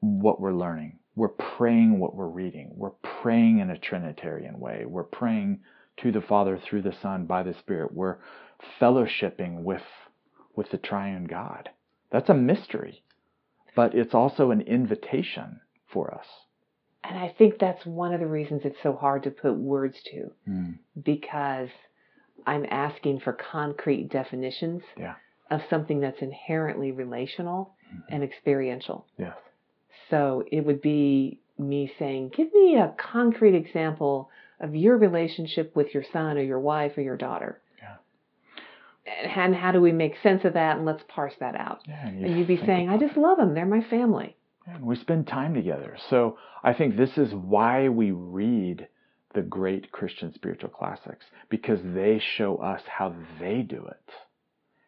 what 0.00 0.40
we're 0.40 0.52
learning. 0.52 0.98
We're 1.14 1.28
praying 1.28 1.98
what 1.98 2.14
we're 2.14 2.26
reading. 2.26 2.72
We're 2.74 2.90
praying 3.22 3.58
in 3.58 3.70
a 3.70 3.78
Trinitarian 3.78 4.58
way. 4.58 4.84
We're 4.86 5.04
praying 5.04 5.60
to 5.98 6.10
the 6.10 6.22
Father 6.22 6.58
through 6.58 6.82
the 6.82 6.94
Son 7.02 7.26
by 7.26 7.42
the 7.42 7.54
Spirit. 7.54 7.92
We're 7.92 8.16
fellowshipping 8.80 9.62
with 9.62 9.82
with 10.54 10.70
the 10.70 10.78
triune 10.78 11.24
God. 11.24 11.70
That's 12.10 12.28
a 12.28 12.34
mystery, 12.34 13.02
but 13.74 13.94
it's 13.94 14.14
also 14.14 14.50
an 14.50 14.60
invitation 14.60 15.60
for 15.92 16.12
us. 16.12 16.26
And 17.04 17.18
I 17.18 17.34
think 17.36 17.58
that's 17.58 17.84
one 17.86 18.12
of 18.12 18.20
the 18.20 18.26
reasons 18.26 18.62
it's 18.64 18.76
so 18.82 18.92
hard 18.92 19.22
to 19.24 19.30
put 19.30 19.54
words 19.54 19.96
to 20.12 20.30
Mm, 20.48 20.78
because 21.02 21.70
I'm 22.46 22.66
asking 22.70 23.20
for 23.20 23.32
concrete 23.32 24.08
definitions 24.10 24.82
Yeah. 24.98 25.14
of 25.50 25.60
something 25.70 26.00
that's 26.00 26.20
inherently 26.20 26.92
relational 26.92 27.74
mm-hmm. 27.88 28.00
and 28.14 28.22
experiential. 28.22 29.06
yes. 29.18 29.36
So 30.10 30.44
it 30.52 30.66
would 30.66 30.82
be 30.82 31.40
me 31.58 31.90
saying, 31.98 32.32
Give 32.36 32.52
me 32.52 32.76
a 32.76 32.94
concrete 32.98 33.54
example 33.54 34.28
of 34.60 34.74
your 34.74 34.96
relationship 34.98 35.74
with 35.74 35.94
your 35.94 36.04
son 36.12 36.36
or 36.36 36.42
your 36.42 36.60
wife 36.60 36.98
or 36.98 37.00
your 37.02 37.16
daughter. 37.16 37.60
Yeah. 37.80 37.96
And 39.06 39.32
and 39.36 39.54
how 39.54 39.72
do 39.72 39.80
we 39.80 39.92
make 39.92 40.14
sense 40.22 40.44
of 40.44 40.52
that? 40.54 40.76
And 40.76 40.86
let's 40.86 41.02
parse 41.08 41.34
that 41.40 41.56
out. 41.56 41.80
Yeah, 41.88 42.06
and 42.06 42.20
you 42.20 42.26
And 42.26 42.38
you'd 42.38 42.46
be 42.46 42.58
saying, 42.64 42.88
I 42.88 42.98
just 42.98 43.16
love 43.16 43.38
them. 43.38 43.54
They're 43.54 43.66
my 43.66 43.82
family. 43.88 44.36
And 44.66 44.84
we 44.84 44.94
spend 44.96 45.26
time 45.26 45.54
together. 45.54 45.96
So 46.10 46.38
I 46.62 46.72
think 46.72 46.96
this 46.96 47.16
is 47.18 47.32
why 47.34 47.88
we 47.88 48.12
read 48.12 48.86
the 49.34 49.42
great 49.42 49.92
Christian 49.92 50.32
spiritual 50.34 50.70
classics, 50.70 51.26
because 51.48 51.80
they 51.82 52.18
show 52.36 52.56
us 52.56 52.82
how 52.86 53.14
they 53.40 53.62
do 53.62 53.84
it, 53.86 54.10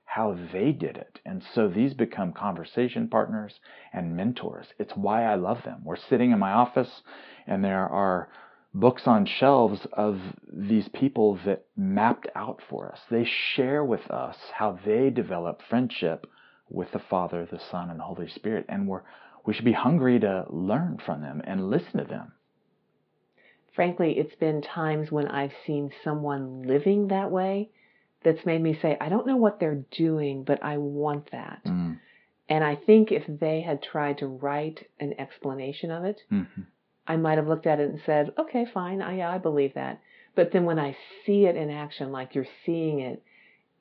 how 0.05 0.37
they 0.53 0.73
did 0.73 0.97
it. 0.97 1.21
And 1.25 1.43
so 1.55 1.69
these 1.69 1.95
become 1.95 2.33
conversation 2.33 3.09
partners 3.09 3.59
and 3.93 4.17
mentors. 4.17 4.67
It's 4.79 4.93
why 4.95 5.25
I 5.25 5.35
love 5.35 5.63
them. 5.65 5.83
We're 5.85 5.97
sitting 5.97 6.31
in 6.31 6.39
my 6.39 6.53
office 6.53 7.03
and 7.47 7.65
there 7.65 7.89
are 7.89 8.29
books 8.73 9.07
on 9.07 9.27
shelves 9.27 9.87
of 9.93 10.21
these 10.53 10.89
people 10.89 11.39
that 11.45 11.67
mapped 11.77 12.27
out 12.35 12.61
for 12.69 12.91
us. 12.91 13.01
They 13.11 13.25
share 13.55 13.85
with 13.85 14.11
us 14.11 14.37
how 14.53 14.79
they 14.85 15.11
develop 15.11 15.63
friendship 15.69 16.27
with 16.69 16.91
the 16.93 16.99
Father, 16.99 17.47
the 17.51 17.61
Son, 17.71 17.91
and 17.91 18.01
the 18.01 18.05
Holy 18.05 18.29
Spirit. 18.29 18.67
And 18.69 18.89
we're 18.89 19.03
we 19.45 19.53
should 19.53 19.65
be 19.65 19.73
hungry 19.73 20.19
to 20.21 20.47
learn 20.49 20.99
from 21.05 21.21
them 21.21 21.43
and 21.45 21.69
listen 21.69 21.99
to 21.99 22.05
them. 22.05 22.33
Frankly, 23.75 24.19
it's 24.19 24.35
been 24.37 24.63
times 24.63 25.11
when 25.11 25.27
I've 25.29 25.53
seen 25.67 25.91
someone 26.03 26.63
living 26.63 27.09
that 27.09 27.31
way 27.31 27.71
that's 28.23 28.47
made 28.47 28.63
me 28.63 28.79
say, 28.81 28.97
I 29.01 29.09
don't 29.09 29.27
know 29.27 29.37
what 29.37 29.59
they're 29.61 29.85
doing, 29.91 30.45
but 30.45 30.63
I 30.63 30.79
want 30.79 31.31
that. 31.33 31.63
Mm. 31.67 31.99
And 32.49 32.63
I 32.65 32.77
think 32.77 33.11
if 33.11 33.25
they 33.27 33.63
had 33.63 33.83
tried 33.83 34.19
to 34.19 34.27
write 34.27 34.89
an 35.01 35.15
explanation 35.19 35.91
of 35.91 36.05
it, 36.05 36.21
Mm-hmm. 36.31 36.63
I 37.07 37.17
might 37.19 37.37
have 37.37 37.49
looked 37.49 37.67
at 37.67 37.81
it 37.81 37.91
and 37.91 38.01
said, 38.07 38.33
okay, 38.39 38.65
fine, 38.73 39.03
I, 39.03 39.19
yeah, 39.19 39.31
I 39.31 39.37
believe 39.37 39.75
that. 39.75 40.01
But 40.35 40.53
then 40.53 40.65
when 40.65 40.79
I 40.79 40.97
see 41.27 41.45
it 41.45 41.55
in 41.55 41.69
action, 41.71 42.13
like 42.13 42.35
you're 42.35 42.47
seeing 42.65 43.01
it 43.01 43.23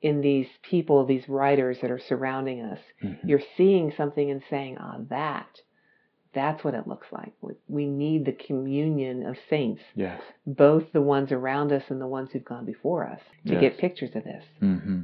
in 0.02 0.20
these 0.20 0.46
people, 0.62 1.06
these 1.06 1.26
writers 1.26 1.78
that 1.80 1.90
are 1.90 1.98
surrounding 2.00 2.60
us, 2.60 2.80
Mm-hmm. 3.02 3.26
you're 3.26 3.40
seeing 3.56 3.92
something 3.96 4.30
and 4.30 4.42
saying, 4.50 4.76
ah, 4.78 4.96
that, 5.08 5.60
that's 6.34 6.62
what 6.64 6.74
it 6.74 6.86
looks 6.86 7.06
like. 7.12 7.32
We- 7.68 7.86
need 7.86 8.24
the 8.24 8.32
communion 8.32 9.24
of 9.26 9.36
saints, 9.48 9.82
Yes. 9.94 10.20
both 10.46 10.92
the 10.92 11.02
ones 11.02 11.30
around 11.32 11.72
us 11.72 11.84
and 11.90 12.00
the 12.00 12.06
ones 12.06 12.30
who've 12.32 12.44
gone 12.44 12.64
before 12.64 13.06
us, 13.06 13.20
to 13.46 13.52
Yes. 13.52 13.60
get 13.60 13.78
pictures 13.78 14.14
of 14.16 14.24
this. 14.24 14.44
Mm-hmm. 14.60 15.02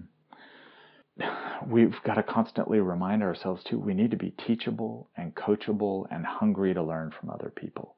We've 1.70 1.96
got 2.04 2.14
to 2.14 2.22
constantly 2.22 2.80
remind 2.80 3.22
ourselves 3.22 3.62
too. 3.64 3.78
We 3.78 3.94
need 3.94 4.10
to 4.12 4.16
be 4.16 4.30
teachable 4.30 5.10
and 5.16 5.34
coachable 5.34 6.06
and 6.10 6.24
hungry 6.24 6.74
to 6.74 6.82
learn 6.82 7.10
from 7.10 7.30
other 7.30 7.50
people. 7.54 7.96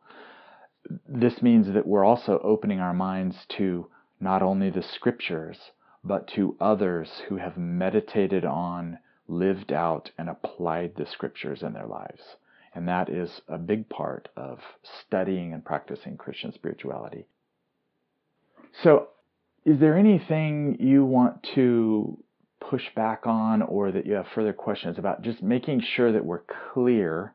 This 1.08 1.40
means 1.42 1.72
that 1.72 1.86
we're 1.86 2.04
also 2.04 2.40
opening 2.40 2.80
our 2.80 2.92
minds 2.94 3.46
to 3.56 3.88
not 4.20 4.42
only 4.42 4.70
the 4.70 4.82
scriptures, 4.82 5.70
but 6.04 6.26
to 6.28 6.56
others 6.60 7.22
who 7.28 7.36
have 7.36 7.56
meditated 7.56 8.44
on, 8.44 8.98
lived 9.28 9.72
out, 9.72 10.10
and 10.18 10.28
applied 10.28 10.96
the 10.96 11.06
scriptures 11.06 11.62
in 11.62 11.72
their 11.72 11.86
lives. 11.86 12.36
And 12.74 12.88
that 12.88 13.10
is 13.10 13.30
a 13.48 13.58
big 13.58 13.88
part 13.88 14.28
of 14.36 14.58
studying 15.06 15.52
and 15.52 15.64
practicing 15.64 16.16
Christian 16.16 16.52
spirituality. 16.52 17.26
So, 18.82 19.08
is 19.64 19.78
there 19.78 19.96
anything 19.96 20.78
you 20.80 21.04
want 21.04 21.46
to 21.54 22.18
push 22.60 22.82
back 22.96 23.26
on 23.26 23.62
or 23.62 23.92
that 23.92 24.06
you 24.06 24.14
have 24.14 24.26
further 24.34 24.52
questions 24.52 24.98
about 24.98 25.22
just 25.22 25.42
making 25.42 25.80
sure 25.80 26.12
that 26.12 26.24
we're 26.24 26.42
clear 26.72 27.34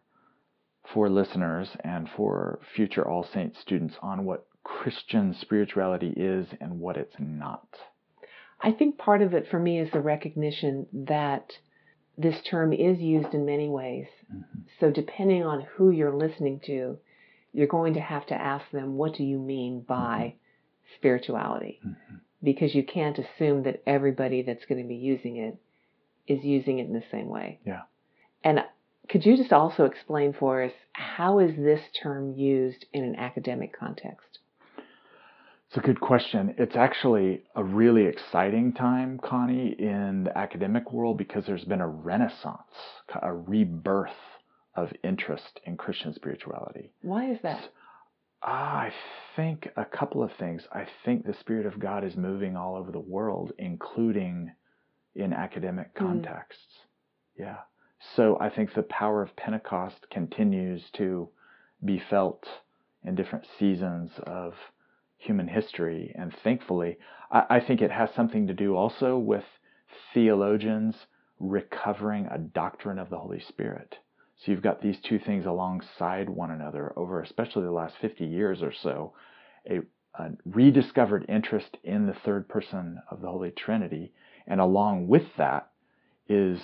for 0.93 1.10
listeners 1.10 1.69
and 1.84 2.10
for 2.15 2.60
future 2.76 3.08
All 3.08 3.26
Saints 3.34 3.60
students 3.60 3.95
on 4.02 4.26
what 4.26 4.47
Christian 4.63 5.36
spirituality 5.39 6.13
is 6.15 6.47
and 6.60 6.80
what 6.80 6.97
it's 6.97 7.15
not? 7.19 7.67
I 8.62 8.71
think 8.71 8.97
part 8.97 9.21
of 9.21 9.34
it 9.34 9.47
for 9.50 9.60
me 9.60 9.80
is 9.80 9.91
the 9.91 10.02
recognition 10.02 10.88
that 10.93 11.52
this 12.17 12.41
term 12.49 12.73
is 12.73 12.99
used 12.99 13.34
in 13.34 13.45
many 13.45 13.69
ways. 13.69 14.08
Mm-hmm. 14.34 14.62
So, 14.80 14.91
depending 14.91 15.43
on 15.43 15.67
who 15.75 15.91
you're 15.91 16.15
listening 16.15 16.62
to, 16.65 16.97
you're 17.53 17.67
going 17.67 17.93
to 17.93 17.99
have 17.99 18.25
to 18.27 18.36
ask 18.36 18.69
them, 18.71 18.97
What 18.97 19.15
do 19.15 19.23
you 19.23 19.39
mean 19.39 19.82
by 19.82 20.34
mm-hmm. 20.36 20.95
spirituality? 20.95 21.80
Mm-hmm. 21.86 22.15
Because 22.43 22.75
you 22.75 22.84
can't 22.84 23.17
assume 23.17 23.63
that 23.63 23.82
everybody 23.86 24.41
that's 24.41 24.65
going 24.65 24.82
to 24.82 24.88
be 24.88 24.95
using 24.95 25.38
it 25.38 25.58
is 26.27 26.43
using 26.43 26.80
it 26.80 26.88
in 26.88 26.93
the 26.93 27.03
same 27.12 27.30
way. 27.30 27.60
Yeah. 27.65 27.82
And 28.43 28.60
could 29.10 29.25
you 29.25 29.38
just 29.38 29.53
also 29.53 29.86
explain 29.86 30.34
for 30.34 30.63
us 30.63 30.73
how 30.93 31.39
is 31.39 31.56
this 31.56 31.82
term 32.01 32.34
used 32.34 32.86
in 32.93 33.03
an 33.03 33.15
academic 33.15 33.77
context? 33.77 34.39
It's 35.67 35.77
a 35.77 35.82
good 35.82 35.99
question. 35.99 36.56
It's 36.58 36.77
actually 36.77 37.43
a 37.56 37.63
really 37.63 38.06
exciting 38.06 38.71
time, 38.71 39.19
Connie, 39.19 39.75
in 39.77 40.23
the 40.23 40.38
academic 40.38 40.93
world 40.93 41.17
because 41.17 41.45
there's 41.45 41.65
been 41.65 41.82
a 41.82 41.88
renaissance, 41.88 42.62
a 43.21 43.34
rebirth 43.34 44.12
of 44.75 44.93
interest 45.03 45.60
in 45.65 45.75
Christian 45.75 46.13
spirituality. 46.13 46.91
Why 47.01 47.32
is 47.32 47.39
that? 47.43 47.67
I 48.41 48.93
think 49.36 49.67
a 49.75 49.84
couple 49.84 50.23
of 50.23 50.32
things. 50.39 50.62
I 50.71 50.88
think 51.03 51.25
the 51.25 51.34
Spirit 51.34 51.65
of 51.65 51.80
God 51.80 52.06
is 52.06 52.15
moving 52.15 52.56
all 52.56 52.77
over 52.77 52.91
the 52.91 52.99
world, 52.99 53.51
including 53.58 54.51
in 55.15 55.34
academic 55.34 55.89
hmm. 55.97 56.06
contexts. 56.06 56.63
Mm. 57.38 57.43
Yeah. 57.43 57.58
So 58.15 58.38
I 58.39 58.49
think 58.49 58.73
the 58.73 58.84
power 58.84 59.21
of 59.21 59.36
Pentecost 59.36 60.08
continues 60.12 60.84
to 60.93 61.27
be 61.84 62.01
felt 62.10 62.47
in 63.03 63.15
different 63.15 63.45
seasons 63.60 64.12
of 64.25 64.53
human 65.17 65.47
history. 65.47 66.13
And 66.15 66.34
thankfully, 66.43 66.97
I, 67.32 67.43
I 67.49 67.60
think 67.60 67.82
it 67.82 67.91
has 67.91 68.10
something 68.15 68.47
to 68.47 68.53
do 68.53 68.75
also 68.75 69.17
with 69.17 69.43
theologians 70.13 70.95
recovering 71.39 72.27
a 72.32 72.38
doctrine 72.38 72.99
of 72.99 73.10
the 73.10 73.17
Holy 73.17 73.39
Spirit. 73.39 73.95
So 74.38 74.51
you've 74.51 74.62
got 74.62 74.82
these 74.82 74.97
two 74.99 75.19
things 75.19 75.45
alongside 75.45 76.30
one 76.30 76.51
another 76.51 76.93
over 76.95 77.21
especially 77.21 77.63
the 77.63 77.71
last 77.71 77.95
50 78.01 78.25
years 78.25 78.62
or 78.62 78.71
so, 78.71 79.13
a, 79.69 79.80
a, 80.15 80.30
rediscovered 80.45 81.25
interest 81.27 81.77
in 81.84 82.06
the 82.06 82.13
third 82.13 82.47
person 82.47 82.99
of 83.10 83.21
the 83.21 83.30
Holy 83.30 83.51
Trinity. 83.51 84.13
And 84.45 84.62
along 84.62 85.08
with 85.08 85.25
that 85.38 85.71
is 86.30 86.60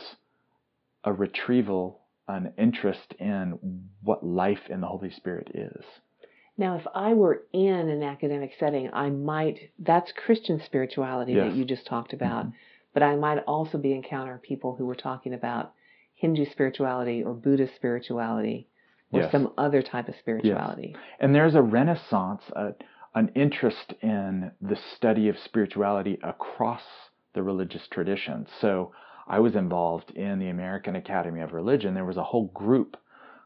a 1.03 1.11
retrieval, 1.11 2.01
an 2.27 2.53
interest 2.57 3.13
in 3.19 3.89
what 4.01 4.25
life 4.25 4.69
in 4.69 4.81
the 4.81 4.87
Holy 4.87 5.11
Spirit 5.11 5.51
is. 5.53 5.83
Now, 6.57 6.75
if 6.77 6.85
I 6.93 7.13
were 7.13 7.43
in 7.51 7.89
an 7.89 8.03
academic 8.03 8.51
setting, 8.59 8.89
I 8.93 9.09
might, 9.09 9.71
that's 9.79 10.11
Christian 10.11 10.61
spirituality 10.63 11.33
yes. 11.33 11.49
that 11.49 11.57
you 11.57 11.65
just 11.65 11.87
talked 11.87 12.13
about, 12.13 12.45
mm-hmm. 12.45 12.55
but 12.93 13.01
I 13.01 13.15
might 13.15 13.39
also 13.39 13.77
be 13.77 13.93
encountering 13.93 14.39
people 14.39 14.75
who 14.75 14.85
were 14.85 14.95
talking 14.95 15.33
about 15.33 15.73
Hindu 16.15 16.45
spirituality 16.51 17.23
or 17.23 17.33
Buddhist 17.33 17.75
spirituality 17.75 18.67
or 19.11 19.21
yes. 19.21 19.31
some 19.31 19.51
other 19.57 19.81
type 19.81 20.07
of 20.07 20.15
spirituality. 20.19 20.91
Yes. 20.93 21.03
And 21.19 21.33
there's 21.33 21.55
a 21.55 21.61
renaissance, 21.61 22.43
a, 22.55 22.73
an 23.15 23.31
interest 23.35 23.93
in 24.01 24.51
the 24.61 24.77
study 24.95 25.29
of 25.29 25.37
spirituality 25.43 26.19
across 26.23 26.83
the 27.33 27.41
religious 27.41 27.87
traditions. 27.89 28.47
So 28.61 28.91
I 29.27 29.39
was 29.39 29.55
involved 29.55 30.11
in 30.11 30.39
the 30.39 30.49
American 30.49 30.95
Academy 30.95 31.41
of 31.41 31.53
Religion. 31.53 31.93
There 31.93 32.05
was 32.05 32.17
a 32.17 32.23
whole 32.23 32.47
group 32.53 32.95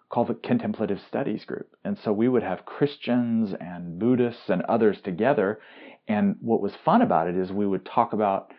called 0.09 0.27
the 0.27 0.35
Contemplative 0.35 0.99
Studies 1.07 1.43
Group. 1.45 1.75
And 1.83 1.97
so 1.97 2.13
we 2.13 2.29
would 2.29 2.43
have 2.43 2.65
Christians 2.65 3.53
and 3.59 3.99
Buddhists 3.99 4.49
and 4.49 4.61
others 4.63 4.97
together. 5.03 5.59
And 6.07 6.37
what 6.41 6.61
was 6.61 6.73
fun 6.85 7.01
about 7.01 7.27
it 7.27 7.35
is 7.35 7.51
we 7.51 7.67
would 7.67 7.85
talk 7.85 8.13
about 8.13 8.53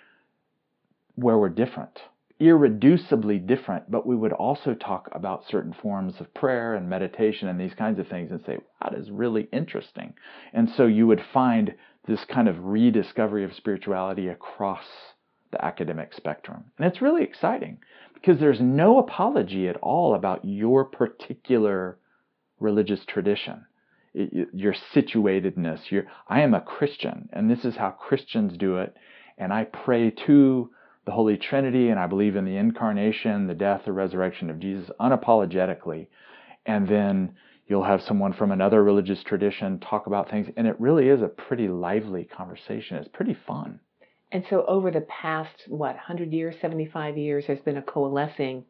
where 1.14 1.38
we're 1.38 1.48
different, 1.48 1.98
irreducibly 2.40 3.44
different, 3.44 3.90
but 3.90 4.06
we 4.06 4.14
would 4.14 4.32
also 4.32 4.74
talk 4.74 5.08
about 5.12 5.48
certain 5.48 5.72
forms 5.72 6.20
of 6.20 6.32
prayer 6.34 6.74
and 6.74 6.88
meditation 6.88 7.48
and 7.48 7.58
these 7.58 7.74
kinds 7.74 7.98
of 7.98 8.06
things 8.08 8.30
and 8.30 8.40
say, 8.44 8.56
wow, 8.56 8.90
that 8.90 8.98
is 8.98 9.10
really 9.10 9.48
interesting. 9.52 10.14
And 10.52 10.68
so 10.70 10.86
you 10.86 11.06
would 11.06 11.24
find 11.32 11.74
this 12.06 12.24
kind 12.24 12.48
of 12.48 12.64
rediscovery 12.64 13.44
of 13.44 13.54
spirituality 13.54 14.28
across 14.28 14.84
the 15.50 15.64
academic 15.64 16.12
spectrum. 16.12 16.64
And 16.76 16.86
it's 16.86 17.02
really 17.02 17.24
exciting 17.24 17.78
because 18.20 18.40
there's 18.40 18.60
no 18.60 18.98
apology 18.98 19.68
at 19.68 19.76
all 19.76 20.14
about 20.14 20.44
your 20.44 20.84
particular 20.84 21.98
religious 22.60 23.00
tradition, 23.06 23.64
your 24.14 24.74
situatedness. 24.94 25.90
Your, 25.90 26.04
I 26.28 26.40
am 26.40 26.54
a 26.54 26.60
Christian, 26.60 27.28
and 27.32 27.50
this 27.50 27.64
is 27.64 27.76
how 27.76 27.90
Christians 27.90 28.56
do 28.56 28.78
it, 28.78 28.94
and 29.36 29.52
I 29.52 29.64
pray 29.64 30.10
to 30.26 30.70
the 31.06 31.12
Holy 31.12 31.36
Trinity, 31.36 31.88
and 31.88 31.98
I 31.98 32.06
believe 32.06 32.36
in 32.36 32.44
the 32.44 32.56
incarnation, 32.56 33.46
the 33.46 33.54
death, 33.54 33.82
the 33.86 33.92
resurrection 33.92 34.50
of 34.50 34.60
Jesus 34.60 34.90
unapologetically. 35.00 36.08
And 36.66 36.86
then 36.86 37.34
you'll 37.66 37.84
have 37.84 38.02
someone 38.02 38.34
from 38.34 38.50
another 38.50 38.82
religious 38.84 39.22
tradition 39.22 39.78
talk 39.78 40.06
about 40.06 40.28
things, 40.28 40.48
and 40.56 40.66
it 40.66 40.78
really 40.78 41.08
is 41.08 41.22
a 41.22 41.28
pretty 41.28 41.68
lively 41.68 42.24
conversation. 42.24 42.96
It's 42.96 43.08
pretty 43.08 43.36
fun. 43.46 43.80
And 44.30 44.44
so 44.50 44.64
over 44.66 44.90
the 44.90 45.00
past, 45.02 45.64
what, 45.68 45.94
100 45.94 46.32
years, 46.32 46.54
75 46.60 47.16
years, 47.16 47.44
there's 47.46 47.60
been 47.60 47.78
a 47.78 47.82
coalescing 47.82 48.64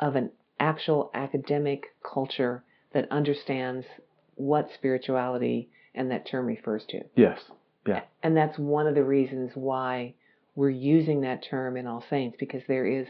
of 0.00 0.16
an 0.16 0.30
actual 0.58 1.10
academic 1.14 1.84
culture 2.02 2.64
that 2.92 3.10
understands 3.10 3.84
what 4.36 4.70
spirituality 4.74 5.68
and 5.94 6.10
that 6.10 6.26
term 6.26 6.46
refers 6.46 6.84
to. 6.88 7.00
Yes. 7.16 7.38
Yeah. 7.86 8.02
And 8.22 8.36
that's 8.36 8.58
one 8.58 8.86
of 8.86 8.94
the 8.94 9.04
reasons 9.04 9.52
why 9.54 10.14
we're 10.54 10.70
using 10.70 11.22
that 11.22 11.44
term 11.48 11.76
in 11.76 11.86
All 11.86 12.04
Saints 12.08 12.36
because 12.38 12.62
there 12.66 12.86
is 12.86 13.06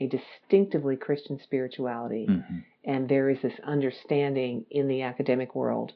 a 0.00 0.08
distinctively 0.08 0.96
Christian 0.96 1.40
spirituality 1.42 2.26
mm-hmm. 2.28 2.58
and 2.84 3.08
there 3.08 3.28
is 3.30 3.38
this 3.42 3.58
understanding 3.64 4.64
in 4.70 4.88
the 4.88 5.02
academic 5.02 5.54
world 5.54 5.92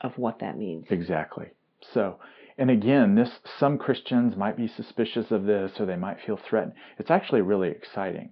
of 0.00 0.16
what 0.16 0.40
that 0.40 0.56
means. 0.56 0.86
Exactly. 0.90 1.46
So, 1.92 2.18
and 2.58 2.70
again, 2.70 3.14
this 3.14 3.30
some 3.58 3.78
Christians 3.78 4.36
might 4.36 4.56
be 4.56 4.68
suspicious 4.68 5.30
of 5.30 5.44
this 5.44 5.72
or 5.78 5.86
they 5.86 5.96
might 5.96 6.20
feel 6.20 6.36
threatened. 6.36 6.74
It's 6.98 7.10
actually 7.10 7.42
really 7.42 7.70
exciting. 7.70 8.30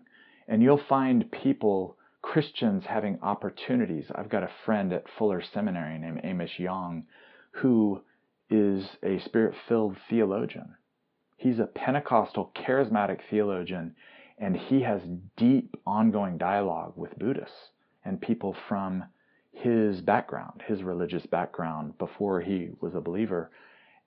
And 0.49 0.63
you'll 0.63 0.83
find 0.89 1.31
people, 1.31 1.97
Christians, 2.23 2.85
having 2.87 3.19
opportunities. 3.23 4.07
I've 4.15 4.29
got 4.29 4.43
a 4.43 4.51
friend 4.65 4.93
at 4.93 5.09
Fuller 5.17 5.43
Seminary 5.43 5.99
named 5.99 6.21
Amos 6.25 6.59
Yong 6.59 7.05
who 7.57 8.03
is 8.51 8.87
a 9.03 9.19
spirit 9.21 9.55
filled 9.67 9.97
theologian. 10.09 10.77
He's 11.37 11.59
a 11.59 11.67
Pentecostal 11.67 12.53
charismatic 12.55 13.21
theologian, 13.31 13.95
and 14.39 14.57
he 14.57 14.83
has 14.83 15.01
deep 15.37 15.75
ongoing 15.87 16.39
dialogue 16.39 16.93
with 16.97 17.19
Buddhists 17.19 17.71
and 18.05 18.21
people 18.21 18.55
from 18.69 19.05
his 19.53 20.01
background, 20.03 20.63
his 20.67 20.83
religious 20.83 21.25
background 21.27 21.97
before 21.99 22.41
he 22.41 22.71
was 22.81 22.95
a 22.95 23.01
believer. 23.01 23.51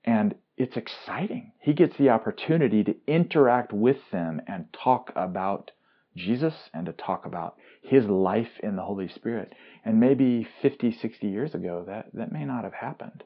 And 0.04 0.36
it's 0.58 0.78
exciting. 0.78 1.54
He 1.60 1.74
gets 1.74 1.98
the 1.98 2.10
opportunity 2.10 2.84
to 2.84 2.96
interact 3.08 3.72
with 3.72 3.98
them 4.12 4.42
and 4.48 4.66
talk 4.74 5.12
about 5.16 5.72
Jesus 6.16 6.54
and 6.74 6.86
to 6.86 6.94
talk 6.94 7.26
about 7.26 7.56
his 7.82 8.06
life 8.06 8.60
in 8.62 8.76
the 8.76 8.84
Holy 8.84 9.08
Spirit. 9.08 9.54
And 9.86 10.00
maybe 10.00 10.48
50, 10.62 10.92
60 10.92 11.28
years 11.28 11.56
ago, 11.56 11.86
that, 11.88 12.08
that 12.14 12.32
may 12.32 12.46
not 12.46 12.64
have 12.64 12.74
happened. 12.74 13.24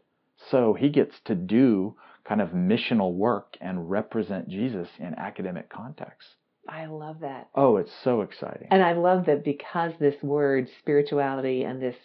So 0.51 0.73
he 0.73 0.89
gets 0.89 1.15
to 1.25 1.35
do 1.35 1.95
kind 2.27 2.41
of 2.41 2.49
missional 2.49 3.13
work 3.13 3.57
and 3.61 3.89
represent 3.89 4.49
Jesus 4.49 4.87
in 4.99 5.15
academic 5.15 5.69
contexts. 5.69 6.35
I 6.67 6.85
love 6.85 7.19
that. 7.21 7.49
Oh, 7.55 7.77
it's 7.77 7.91
so 8.03 8.21
exciting. 8.21 8.67
And 8.71 8.83
I 8.83 8.93
love 8.93 9.25
that 9.25 9.43
because 9.43 9.91
this 9.99 10.21
word 10.23 10.69
spirituality 10.79 11.63
and 11.63 11.81
this 11.81 11.95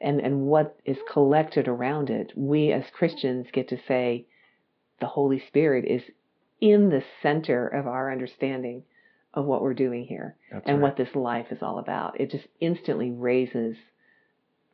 and, 0.00 0.20
and 0.20 0.42
what 0.42 0.78
is 0.84 0.98
collected 1.10 1.68
around 1.68 2.10
it, 2.10 2.32
we 2.36 2.72
as 2.72 2.84
Christians 2.92 3.46
get 3.52 3.68
to 3.68 3.78
say 3.88 4.26
the 5.00 5.06
Holy 5.06 5.42
Spirit 5.46 5.84
is 5.84 6.02
in 6.60 6.88
the 6.90 7.02
center 7.22 7.66
of 7.66 7.86
our 7.86 8.10
understanding 8.10 8.82
of 9.34 9.44
what 9.44 9.60
we're 9.60 9.74
doing 9.74 10.04
here 10.06 10.34
That's 10.50 10.66
and 10.66 10.78
right. 10.78 10.82
what 10.82 10.96
this 10.96 11.14
life 11.14 11.46
is 11.50 11.58
all 11.62 11.78
about. 11.78 12.18
It 12.18 12.30
just 12.30 12.46
instantly 12.60 13.10
raises 13.10 13.76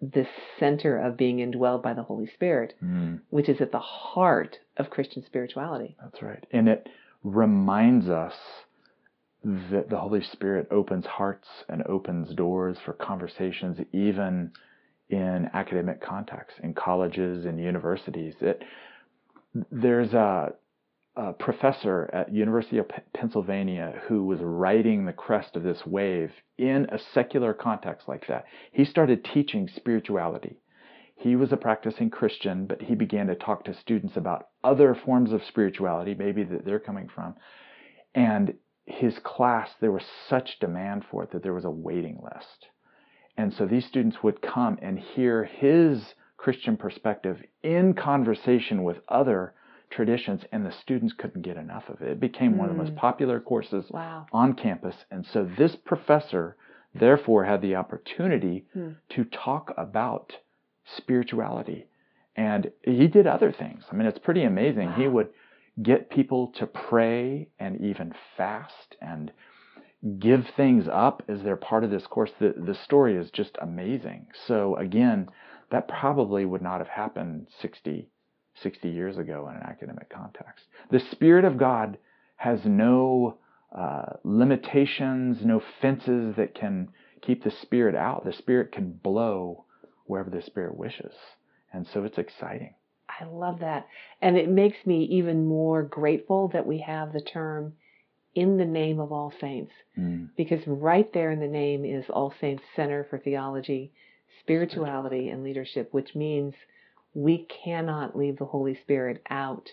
the 0.01 0.27
center 0.59 0.99
of 0.99 1.17
being 1.17 1.39
indwelled 1.39 1.83
by 1.83 1.95
the 1.95 2.03
Holy 2.03 2.27
Spirit, 2.27 2.75
mm. 2.83 3.21
which 3.31 3.49
is 3.49 3.61
at 3.61 3.73
the 3.73 3.79
heart 3.79 4.59
of 4.77 4.91
Christian 4.91 5.25
spirituality. 5.25 5.97
That's 6.03 6.23
right. 6.23 6.45
And 6.53 6.69
it 6.69 6.89
reminds 7.23 8.09
us 8.09 8.35
that 9.45 9.91
the 9.91 9.99
Holy 9.99 10.23
Spirit 10.23 10.69
opens 10.71 11.07
hearts 11.07 11.49
and 11.69 11.83
opens 11.85 12.35
doors 12.35 12.79
for 12.85 12.93
conversations, 12.93 13.79
even 13.93 14.53
in 15.13 15.51
academic 15.53 16.01
contexts, 16.01 16.59
in 16.63 16.73
colleges 16.73 17.45
and 17.45 17.61
universities. 17.61 18.35
It, 18.41 18.63
there's 19.71 20.15
a, 20.15 20.55
a, 21.17 21.35
professor 21.35 22.09
at 22.15 22.33
University 22.33 22.79
of 22.79 22.87
Pennsylvania 23.15 24.01
who 24.09 24.25
was 24.25 24.41
riding 24.41 25.05
the 25.05 25.13
crest 25.13 25.55
of 25.55 25.63
this 25.63 25.85
wave 25.85 26.33
in 26.57 26.87
a 26.91 26.99
secular 27.13 27.53
context 27.53 28.09
like 28.09 28.27
that. 28.29 28.47
He 28.73 28.87
started 28.87 29.23
teaching 29.23 29.69
spirituality. 29.77 30.57
He 31.15 31.37
was 31.37 31.53
a 31.53 31.59
practicing 31.59 32.09
Christian, 32.09 32.65
but 32.67 32.81
he 32.81 32.95
began 32.95 33.27
to 33.27 33.35
talk 33.35 33.65
to 33.65 33.75
students 33.75 34.17
about 34.17 34.49
other 34.65 34.95
forms 34.95 35.31
of 35.31 35.45
spirituality, 35.45 36.15
maybe 36.15 36.43
that 36.43 36.65
they're 36.65 36.81
coming 36.81 37.11
from. 37.15 37.35
And 38.15 38.55
his 38.87 39.19
class, 39.23 39.69
there 39.79 39.93
was 39.93 40.05
such 40.27 40.59
demand 40.59 41.05
for 41.11 41.23
it 41.23 41.33
that 41.33 41.43
there 41.43 41.55
was 41.55 41.67
a 41.67 41.71
waiting 41.71 42.19
list. 42.23 42.69
And 43.37 43.53
so 43.53 43.67
these 43.67 43.87
students 43.87 44.19
would 44.23 44.43
come 44.43 44.79
and 44.83 44.99
hear 44.99 45.45
his 45.45 46.15
Christian 46.37 46.77
perspective 46.77 47.39
in 47.63 47.95
conversation 47.95 48.83
with 48.83 48.99
other 49.09 49.55
traditions, 49.91 50.43
and 50.53 50.65
the 50.65 50.73
students 50.73 51.15
couldn't 51.17 51.43
get 51.43 51.57
enough 51.57 51.85
of 51.89 52.01
it. 52.01 52.09
It 52.09 52.21
became 52.21 52.55
mm. 52.55 52.57
one 52.57 52.71
of 52.71 52.77
the 52.77 52.83
most 52.83 52.93
hmm. 52.93 52.99
popular 52.99 53.41
courses 53.41 53.85
wow. 53.91 54.27
on 54.33 54.55
campus. 54.55 54.97
And 55.11 55.25
so 55.27 55.49
this 55.59 55.77
professor, 55.77 56.57
therefore, 56.95 57.45
had 57.45 57.61
the 57.61 57.77
opportunity 57.77 58.65
mm. 58.75 58.97
to 59.11 59.25
talk 59.25 59.73
about 59.77 60.33
spirituality. 60.97 61.87
And 62.35 62.71
he 62.83 63.07
did 63.07 63.27
other 63.27 63.53
things. 63.53 63.85
I 63.93 63.95
mean, 63.95 64.07
it's 64.07 64.19
pretty 64.19 64.45
amazing. 64.45 64.89
Wow. 64.89 64.95
He 64.95 65.09
would 65.09 65.29
get 65.83 66.11
people 66.11 66.53
to 66.59 66.67
pray 66.67 67.49
and 67.59 67.81
even 67.81 68.15
fast 68.37 68.97
and 69.01 69.31
give 70.19 70.47
things 70.57 70.87
up 70.93 71.23
as 71.29 71.43
they're 71.43 71.57
part 71.57 71.85
of 71.85 71.91
this 71.91 72.07
course. 72.07 72.31
The, 72.41 72.55
the 72.57 72.75
story 72.75 73.17
is 73.17 73.31
just 73.31 73.57
amazing. 73.61 74.27
So, 74.47 74.77
again, 74.77 75.29
that 75.71 75.89
probably 75.89 76.45
would 76.45 76.63
not 76.63 76.79
have 76.79 76.89
happened 76.89 77.47
60, 77.61 78.09
60 78.63 78.89
years 78.89 79.17
ago 79.17 79.49
in 79.49 79.57
an 79.57 79.63
academic 79.63 80.11
context. 80.11 80.67
The 80.91 81.01
Spirit 81.01 81.45
of 81.45 81.57
God 81.57 81.99
has 82.37 82.61
no 82.65 83.39
uh, 83.77 84.15
limitations, 84.25 85.39
no 85.45 85.63
fences 85.81 86.35
that 86.37 86.55
can 86.55 86.89
keep 87.23 87.45
the 87.45 87.53
Spirit 87.63 87.95
out. 87.95 88.25
The 88.25 88.33
Spirit 88.33 88.73
can 88.73 88.91
blow 88.93 89.65
wherever 90.07 90.31
the 90.31 90.43
Spirit 90.43 90.77
wishes. 90.77 91.15
And 91.73 91.87
so 91.87 92.05
it's 92.05 92.19
exciting. 92.19 92.75
I 93.09 93.25
love 93.25 93.61
that. 93.61 93.87
And 94.21 94.37
it 94.37 94.49
makes 94.49 94.85
me 94.85 95.05
even 95.05 95.47
more 95.47 95.83
grateful 95.83 96.49
that 96.49 96.67
we 96.67 96.81
have 96.81 97.13
the 97.13 97.21
term 97.21 97.75
in 98.35 98.57
the 98.57 98.65
name 98.65 99.01
of 99.01 99.13
all 99.13 99.33
saints. 99.41 99.73
Mm. 99.99 100.31
Because 100.37 100.61
right 100.67 101.13
there 101.13 101.31
in 101.31 101.41
the 101.41 101.49
name 101.49 101.85
is 101.85 102.05
All 102.09 102.33
Saints 102.41 102.63
Center 102.75 103.07
for 103.09 103.19
Theology, 103.19 103.93
Spirituality, 104.41 105.29
and 105.29 105.45
Leadership, 105.45 105.89
which 105.93 106.15
means 106.15 106.55
we 107.15 107.47
cannot 107.65 108.17
leave 108.17 108.39
the 108.39 108.47
Holy 108.47 108.79
Spirit 108.83 109.23
out 109.29 109.69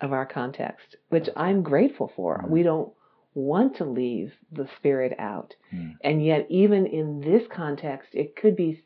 of 0.00 0.12
our 0.12 0.26
context, 0.26 0.96
which 1.08 1.28
I'm 1.34 1.62
grateful 1.62 2.12
for. 2.14 2.44
Mm. 2.44 2.50
We 2.50 2.62
don't 2.62 2.92
want 3.34 3.76
to 3.76 3.84
leave 3.84 4.32
the 4.52 4.68
Spirit 4.76 5.14
out. 5.18 5.54
Mm. 5.74 5.96
And 6.02 6.24
yet, 6.24 6.46
even 6.50 6.86
in 6.86 7.20
this 7.20 7.42
context, 7.50 8.10
it 8.12 8.36
could 8.36 8.56
be 8.56 8.82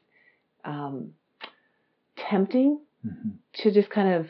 um, 0.65 1.12
tempting 2.17 2.81
mm-hmm. 3.05 3.31
to 3.55 3.73
just 3.73 3.91
kind 3.91 4.15
of 4.15 4.27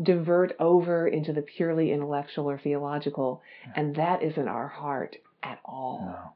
divert 0.00 0.54
over 0.58 1.06
into 1.06 1.32
the 1.32 1.42
purely 1.42 1.92
intellectual 1.92 2.48
or 2.48 2.58
theological, 2.58 3.42
yeah. 3.66 3.72
and 3.76 3.96
that 3.96 4.22
isn't 4.22 4.48
our 4.48 4.68
heart 4.68 5.16
at 5.42 5.58
all. 5.64 6.06
No. 6.06 6.32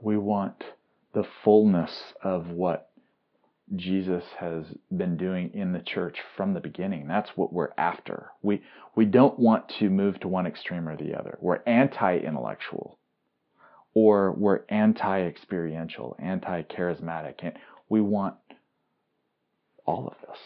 We 0.00 0.18
want 0.18 0.62
the 1.12 1.24
fullness 1.44 2.14
of 2.22 2.48
what 2.48 2.90
Jesus 3.74 4.24
has 4.38 4.64
been 4.94 5.16
doing 5.16 5.50
in 5.54 5.72
the 5.72 5.80
church 5.80 6.18
from 6.36 6.52
the 6.52 6.60
beginning. 6.60 7.06
That's 7.06 7.30
what 7.36 7.52
we're 7.52 7.72
after. 7.78 8.30
We 8.42 8.62
we 8.94 9.06
don't 9.06 9.38
want 9.38 9.70
to 9.78 9.88
move 9.88 10.20
to 10.20 10.28
one 10.28 10.46
extreme 10.46 10.88
or 10.88 10.96
the 10.96 11.18
other. 11.18 11.38
We're 11.40 11.62
anti-intellectual 11.66 12.98
or 13.94 14.32
we're 14.32 14.62
anti-experiential, 14.68 16.16
anti-charismatic. 16.18 17.34
And 17.42 17.54
we 17.88 18.00
want 18.00 18.36
all 19.84 20.08
of 20.08 20.14
this. 20.26 20.38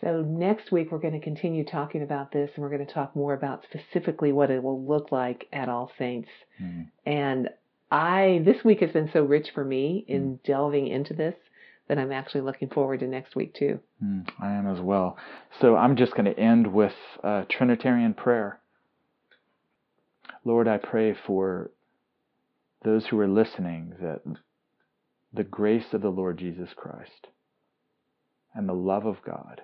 So 0.00 0.22
next 0.22 0.72
week 0.72 0.90
we're 0.90 0.98
going 0.98 1.18
to 1.18 1.20
continue 1.20 1.64
talking 1.64 2.02
about 2.02 2.32
this 2.32 2.50
and 2.54 2.62
we're 2.62 2.70
going 2.70 2.86
to 2.86 2.92
talk 2.92 3.14
more 3.14 3.34
about 3.34 3.64
specifically 3.64 4.32
what 4.32 4.50
it 4.50 4.62
will 4.62 4.84
look 4.84 5.12
like 5.12 5.46
at 5.52 5.68
All 5.68 5.92
Saints. 5.98 6.28
Mm. 6.62 6.88
And 7.04 7.50
I 7.90 8.40
this 8.44 8.64
week 8.64 8.80
has 8.80 8.92
been 8.92 9.10
so 9.12 9.22
rich 9.22 9.48
for 9.54 9.64
me 9.64 10.04
in 10.08 10.22
mm. 10.22 10.42
delving 10.44 10.88
into 10.88 11.12
this 11.12 11.34
that 11.88 11.98
I'm 11.98 12.12
actually 12.12 12.42
looking 12.42 12.68
forward 12.68 13.00
to 13.00 13.06
next 13.08 13.34
week 13.34 13.52
too. 13.54 13.80
Mm, 14.02 14.28
I 14.40 14.52
am 14.52 14.68
as 14.68 14.80
well. 14.80 15.18
So 15.60 15.74
I'm 15.74 15.96
just 15.96 16.12
going 16.12 16.32
to 16.32 16.38
end 16.38 16.72
with 16.72 16.94
a 17.24 17.44
Trinitarian 17.50 18.14
prayer. 18.14 18.60
Lord, 20.44 20.68
I 20.68 20.78
pray 20.78 21.16
for 21.26 21.72
those 22.84 23.06
who 23.06 23.18
are 23.18 23.28
listening 23.28 23.94
that 24.00 24.22
the 25.32 25.42
grace 25.42 25.92
of 25.92 26.00
the 26.00 26.10
Lord 26.10 26.38
Jesus 26.38 26.70
Christ 26.76 27.26
and 28.54 28.68
the 28.68 28.72
love 28.72 29.04
of 29.04 29.16
God 29.26 29.60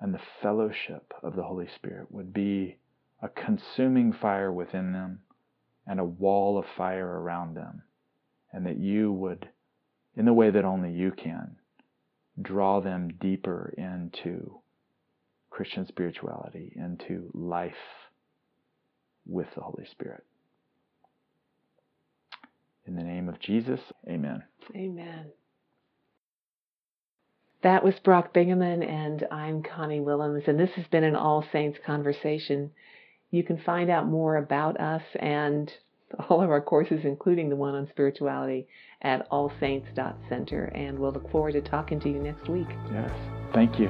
and 0.00 0.14
the 0.14 0.20
fellowship 0.40 1.12
of 1.22 1.36
the 1.36 1.42
Holy 1.42 1.68
Spirit 1.76 2.10
would 2.10 2.32
be 2.32 2.76
a 3.22 3.28
consuming 3.28 4.12
fire 4.12 4.50
within 4.50 4.92
them 4.92 5.20
and 5.86 6.00
a 6.00 6.04
wall 6.04 6.58
of 6.58 6.64
fire 6.76 7.20
around 7.20 7.54
them, 7.54 7.82
and 8.52 8.66
that 8.66 8.78
you 8.78 9.12
would, 9.12 9.48
in 10.16 10.24
the 10.24 10.32
way 10.32 10.50
that 10.50 10.64
only 10.64 10.92
you 10.92 11.10
can, 11.10 11.56
draw 12.40 12.80
them 12.80 13.08
deeper 13.20 13.74
into 13.76 14.60
Christian 15.50 15.86
spirituality, 15.86 16.72
into 16.76 17.30
life 17.34 17.72
with 19.26 19.48
the 19.54 19.60
Holy 19.60 19.84
Spirit. 19.90 20.24
In 22.86 22.94
the 22.96 23.02
name 23.02 23.28
of 23.28 23.38
Jesus, 23.40 23.80
amen. 24.08 24.42
Amen. 24.74 25.32
That 27.62 27.84
was 27.84 27.94
Brock 28.02 28.32
Bingaman, 28.32 28.88
and 28.88 29.26
I'm 29.30 29.62
Connie 29.62 30.00
Willems, 30.00 30.44
and 30.46 30.58
this 30.58 30.70
has 30.76 30.86
been 30.86 31.04
an 31.04 31.14
All 31.14 31.44
Saints 31.52 31.78
conversation. 31.84 32.70
You 33.30 33.42
can 33.42 33.58
find 33.58 33.90
out 33.90 34.06
more 34.06 34.36
about 34.36 34.80
us 34.80 35.02
and 35.16 35.70
all 36.30 36.42
of 36.42 36.50
our 36.50 36.62
courses, 36.62 37.00
including 37.04 37.50
the 37.50 37.56
one 37.56 37.74
on 37.74 37.86
spirituality, 37.90 38.66
at 39.02 39.28
allsaints.center, 39.30 40.64
and 40.74 40.98
we'll 40.98 41.12
look 41.12 41.30
forward 41.30 41.52
to 41.52 41.60
talking 41.60 42.00
to 42.00 42.08
you 42.08 42.18
next 42.18 42.48
week. 42.48 42.68
Yes. 42.92 43.12
Thank 43.52 43.78
you. 43.78 43.88